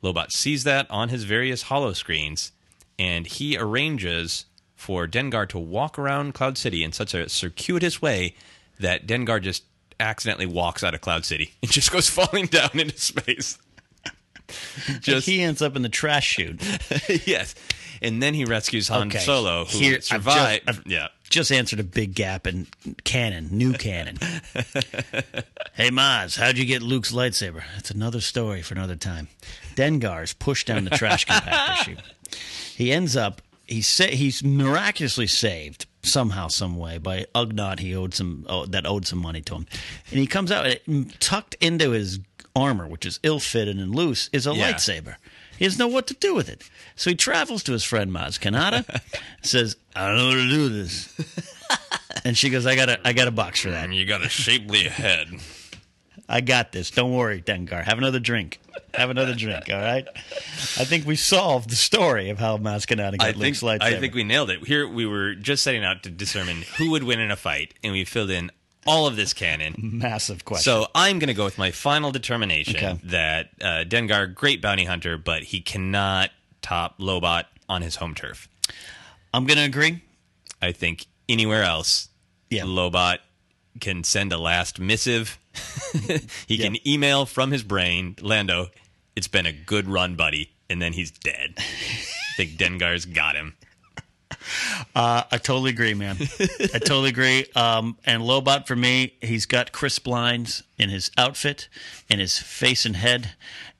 Lobot 0.02 0.32
sees 0.32 0.64
that 0.64 0.90
on 0.90 1.10
his 1.10 1.24
various 1.24 1.62
hollow 1.62 1.92
screens, 1.92 2.52
and 2.98 3.26
he 3.26 3.56
arranges 3.56 4.46
for 4.84 5.06
Dengar 5.08 5.48
to 5.48 5.58
walk 5.58 5.98
around 5.98 6.34
Cloud 6.34 6.58
City 6.58 6.84
in 6.84 6.92
such 6.92 7.14
a 7.14 7.26
circuitous 7.28 8.02
way 8.02 8.34
that 8.78 9.06
Dengar 9.06 9.40
just 9.40 9.64
accidentally 9.98 10.44
walks 10.46 10.84
out 10.84 10.92
of 10.94 11.00
Cloud 11.00 11.24
City 11.24 11.52
and 11.62 11.72
just 11.72 11.90
goes 11.90 12.08
falling 12.10 12.44
down 12.46 12.68
into 12.74 12.98
space. 12.98 13.56
Just 15.00 15.26
he 15.26 15.40
ends 15.40 15.62
up 15.62 15.74
in 15.74 15.80
the 15.80 15.88
trash 15.88 16.26
chute. 16.26 16.60
yes. 17.26 17.54
And 18.02 18.22
then 18.22 18.34
he 18.34 18.44
rescues 18.44 18.88
Han 18.88 19.06
Okay. 19.08 19.20
Solo, 19.20 19.64
who 19.64 19.78
Here- 19.78 19.94
I've 19.96 20.04
survived. 20.04 20.66
just- 20.66 20.78
I've 20.80 20.86
yeah. 20.86 21.08
Just 21.30 21.50
answered 21.50 21.80
a 21.80 21.84
big 21.84 22.14
gap 22.14 22.46
in 22.46 22.66
canon, 23.04 23.48
new 23.50 23.72
canon. 23.72 24.18
hey, 25.72 25.88
Maz, 25.90 26.38
how'd 26.38 26.58
you 26.58 26.66
get 26.66 26.82
Luke's 26.82 27.10
lightsaber? 27.10 27.62
That's 27.74 27.90
another 27.90 28.20
story 28.20 28.60
for 28.60 28.74
another 28.74 28.96
time. 28.96 29.28
Dengar's 29.74 30.34
pushed 30.34 30.66
down 30.66 30.84
the 30.84 30.90
trash 30.90 31.24
compactor 31.26 31.76
chute. 31.84 31.98
He 32.76 32.92
ends 32.92 33.16
up, 33.16 33.40
he's, 33.66 33.86
sa- 33.88 34.04
he's 34.06 34.42
miraculously 34.44 35.26
saved 35.26 35.86
somehow, 36.02 36.48
some 36.48 36.76
way 36.76 36.98
by 36.98 37.26
Ugnaught 37.34 37.78
he 37.80 37.94
owed 37.94 38.14
some, 38.14 38.44
oh, 38.48 38.66
that 38.66 38.86
owed 38.86 39.06
some 39.06 39.18
money 39.20 39.40
to 39.42 39.54
him. 39.54 39.66
And 40.10 40.18
he 40.20 40.26
comes 40.26 40.52
out, 40.52 40.66
and 40.86 41.18
tucked 41.20 41.54
into 41.60 41.90
his 41.90 42.20
armor, 42.56 42.86
which 42.86 43.04
is 43.06 43.18
ill-fitted 43.22 43.76
and 43.76 43.94
loose, 43.94 44.28
is 44.32 44.46
a 44.46 44.54
Yeah. 44.54 44.72
lightsaber. 44.72 45.16
He 45.58 45.64
doesn't 45.64 45.78
know 45.78 45.88
what 45.88 46.06
to 46.08 46.14
do 46.14 46.34
with 46.34 46.48
it. 46.48 46.62
So 46.96 47.10
he 47.10 47.16
travels 47.16 47.62
to 47.64 47.72
his 47.72 47.84
friend 47.84 48.10
Maz 48.10 48.38
Kanata, 48.40 49.00
says, 49.42 49.76
I 49.94 50.08
don't 50.08 50.16
know 50.18 50.28
what 50.28 50.34
to 50.34 50.48
do 50.48 50.68
this. 50.68 51.08
and 52.24 52.36
she 52.36 52.50
goes, 52.50 52.66
I 52.66 52.74
got 52.76 52.88
a 52.88 53.06
I 53.06 53.12
got 53.12 53.28
a 53.28 53.32
box 53.32 53.60
for 53.60 53.70
that. 53.70 53.88
Mm, 53.88 53.94
you 53.94 54.04
got 54.04 54.24
a 54.24 54.28
shapely 54.28 54.80
head. 54.84 55.28
I 56.28 56.40
got 56.40 56.72
this. 56.72 56.90
Don't 56.90 57.12
worry, 57.12 57.42
Dengar. 57.42 57.84
Have 57.84 57.98
another 57.98 58.18
drink. 58.18 58.58
Have 58.94 59.10
another 59.10 59.34
drink, 59.34 59.64
all 59.70 59.78
right? 59.80 60.06
I 60.16 60.84
think 60.84 61.06
we 61.06 61.16
solved 61.16 61.68
the 61.68 61.76
story 61.76 62.30
of 62.30 62.38
how 62.38 62.56
Maz 62.56 62.86
Kanata 62.86 63.18
got 63.18 63.36
Luke's 63.36 63.60
lightsaber. 63.62 63.82
I 63.82 64.00
think 64.00 64.14
we 64.14 64.24
nailed 64.24 64.48
it. 64.50 64.66
Here 64.66 64.88
we 64.88 65.04
were 65.04 65.34
just 65.34 65.62
setting 65.62 65.84
out 65.84 66.02
to 66.04 66.10
determine 66.10 66.62
who 66.78 66.90
would 66.92 67.02
win 67.02 67.20
in 67.20 67.30
a 67.30 67.36
fight, 67.36 67.74
and 67.82 67.92
we 67.92 68.04
filled 68.04 68.30
in 68.30 68.50
all 68.86 69.06
of 69.06 69.16
this 69.16 69.32
canon. 69.34 69.74
Massive 69.78 70.44
question. 70.44 70.62
So 70.64 70.86
I'm 70.94 71.18
going 71.18 71.28
to 71.28 71.34
go 71.34 71.44
with 71.44 71.58
my 71.58 71.70
final 71.70 72.10
determination 72.10 72.76
Okay. 72.76 72.98
that 73.04 73.50
uh, 73.60 73.84
Dengar, 73.86 74.34
great 74.34 74.62
bounty 74.62 74.84
hunter, 74.84 75.18
but 75.18 75.42
he 75.42 75.60
cannot 75.60 76.30
top 76.62 76.98
Lobot 76.98 77.44
on 77.68 77.82
his 77.82 77.96
home 77.96 78.14
turf. 78.14 78.48
I'm 79.32 79.44
going 79.46 79.58
to 79.58 79.64
agree. 79.64 80.02
I 80.62 80.72
think 80.72 81.06
anywhere 81.28 81.62
else, 81.64 82.08
Yeah. 82.50 82.62
Lobot 82.62 83.18
can 83.80 84.04
send 84.04 84.32
a 84.32 84.38
last 84.38 84.78
missive. 84.78 85.38
he 86.46 86.58
can 86.58 86.76
email 86.86 87.26
from 87.26 87.50
his 87.50 87.62
brain, 87.62 88.16
Lando, 88.20 88.68
it's 89.16 89.28
been 89.28 89.46
a 89.46 89.52
good 89.52 89.88
run, 89.88 90.16
buddy, 90.16 90.52
and 90.68 90.80
then 90.82 90.92
he's 90.92 91.10
dead. 91.10 91.54
I 91.58 91.62
think 92.36 92.52
Dengar's 92.52 93.04
got 93.04 93.36
him. 93.36 93.56
Uh, 94.94 95.22
I 95.30 95.38
totally 95.38 95.70
agree, 95.70 95.94
man. 95.94 96.16
I 96.20 96.78
totally 96.78 97.10
agree. 97.10 97.46
Um, 97.54 97.96
and 98.04 98.22
Lobot 98.22 98.66
for 98.66 98.76
me, 98.76 99.14
he's 99.20 99.46
got 99.46 99.72
crisp 99.72 100.06
lines 100.06 100.62
in 100.76 100.90
his 100.90 101.10
outfit, 101.16 101.68
in 102.08 102.18
his 102.18 102.38
face 102.38 102.84
and 102.84 102.96
head, 102.96 103.34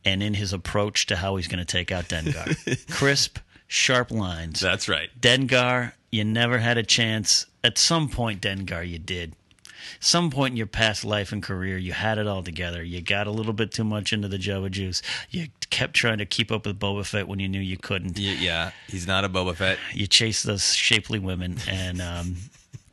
and 0.04 0.22
in 0.22 0.34
his 0.34 0.52
approach 0.52 1.06
to 1.06 1.16
how 1.16 1.36
he's 1.36 1.48
going 1.48 1.58
to 1.58 1.64
take 1.64 1.90
out 1.90 2.04
Dengar. 2.04 2.86
crisp, 2.90 3.38
sharp 3.66 4.10
lines. 4.10 4.60
That's 4.60 4.88
right. 4.88 5.08
Dengar, 5.20 5.92
you 6.12 6.24
never 6.24 6.58
had 6.58 6.78
a 6.78 6.82
chance. 6.82 7.46
At 7.62 7.78
some 7.78 8.08
point, 8.08 8.40
Dengar, 8.40 8.88
you 8.88 8.98
did. 8.98 9.34
Some 10.00 10.30
point 10.30 10.52
in 10.52 10.56
your 10.56 10.66
past 10.66 11.04
life 11.04 11.32
and 11.32 11.42
career, 11.42 11.76
you 11.78 11.92
had 11.92 12.18
it 12.18 12.26
all 12.26 12.42
together. 12.42 12.82
You 12.82 13.00
got 13.00 13.26
a 13.26 13.30
little 13.30 13.52
bit 13.52 13.72
too 13.72 13.84
much 13.84 14.12
into 14.12 14.28
the 14.28 14.38
Java 14.38 14.70
juice. 14.70 15.02
You 15.30 15.48
kept 15.70 15.94
trying 15.94 16.18
to 16.18 16.26
keep 16.26 16.52
up 16.52 16.66
with 16.66 16.78
Boba 16.78 17.04
Fett 17.04 17.28
when 17.28 17.38
you 17.38 17.48
knew 17.48 17.60
you 17.60 17.76
couldn't. 17.76 18.18
Yeah, 18.18 18.70
he's 18.88 19.06
not 19.06 19.24
a 19.24 19.28
Boba 19.28 19.54
Fett. 19.54 19.78
You 19.92 20.06
chase 20.06 20.42
those 20.42 20.74
shapely 20.74 21.18
women, 21.18 21.58
and 21.68 22.00
um, 22.00 22.36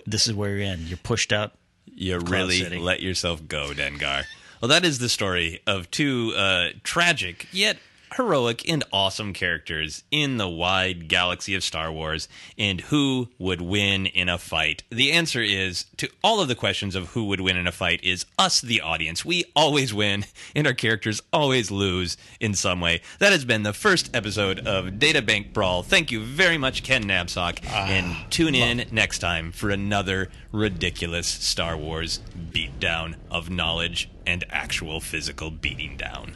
this 0.06 0.28
is 0.28 0.34
where 0.34 0.50
you're 0.52 0.60
in. 0.60 0.88
You're 0.88 0.98
pushed 0.98 1.32
out. 1.34 1.54
You 1.86 2.20
really 2.20 2.60
City. 2.60 2.80
let 2.80 3.02
yourself 3.02 3.48
go, 3.48 3.72
Dengar. 3.74 4.26
Well, 4.62 4.70
that 4.70 4.86
is 4.86 5.00
the 5.00 5.10
story 5.10 5.60
of 5.66 5.90
two 5.92 6.34
uh, 6.36 6.70
tragic 6.84 7.48
yet 7.52 7.78
heroic 8.16 8.68
and 8.70 8.84
awesome 8.92 9.34
characters 9.34 10.04
in 10.12 10.38
the 10.38 10.50
wide 10.50 11.08
galaxy 11.08 11.56
of 11.56 11.64
Star 11.64 11.92
Wars 11.92 12.28
and 12.58 12.82
who 12.82 13.30
would 13.40 13.62
win 13.62 14.06
in 14.06 14.28
a 14.28 14.38
fight. 14.38 14.84
The 14.90 15.12
answer 15.12 15.42
is 15.42 15.86
to 15.98 16.10
all 16.24 16.42
of 16.42 16.48
the 16.48 16.56
questions 16.56 16.96
of 16.96 17.10
who 17.10 17.26
would 17.26 17.42
win 17.42 17.58
in 17.58 17.68
a 17.68 17.72
fight 17.72 18.04
is 18.04 18.26
us, 18.38 18.60
the 18.62 18.82
audience. 18.82 19.24
We 19.24 19.46
always 19.56 19.94
win 19.94 20.26
and 20.56 20.68
our 20.68 20.74
characters 20.74 21.22
always 21.32 21.72
lose 21.72 22.18
in 22.40 22.54
some 22.54 22.82
way. 22.82 23.02
That 23.20 23.32
has 23.32 23.46
been 23.46 23.64
the 23.64 23.74
first 23.74 24.16
episode 24.16 24.60
of 24.68 25.00
Data 25.00 25.22
Bank 25.22 25.54
Brawl. 25.54 25.84
Thank 25.84 26.12
you 26.12 26.24
very 26.24 26.58
much, 26.58 26.84
Ken 26.84 27.06
Napzok, 27.06 27.60
ah, 27.68 27.88
and 27.88 28.32
tune 28.32 28.56
in 28.56 28.88
next 28.92 29.20
time 29.20 29.52
for 29.52 29.70
another 29.70 30.30
ridiculous 30.52 31.28
Star 31.28 31.78
Wars 31.78 32.20
beatdown 32.52 33.16
of 33.30 33.50
knowledge 33.50 34.10
and 34.26 34.44
actual 34.50 35.00
physical 35.00 35.50
beating 35.50 35.98
down. 35.98 36.36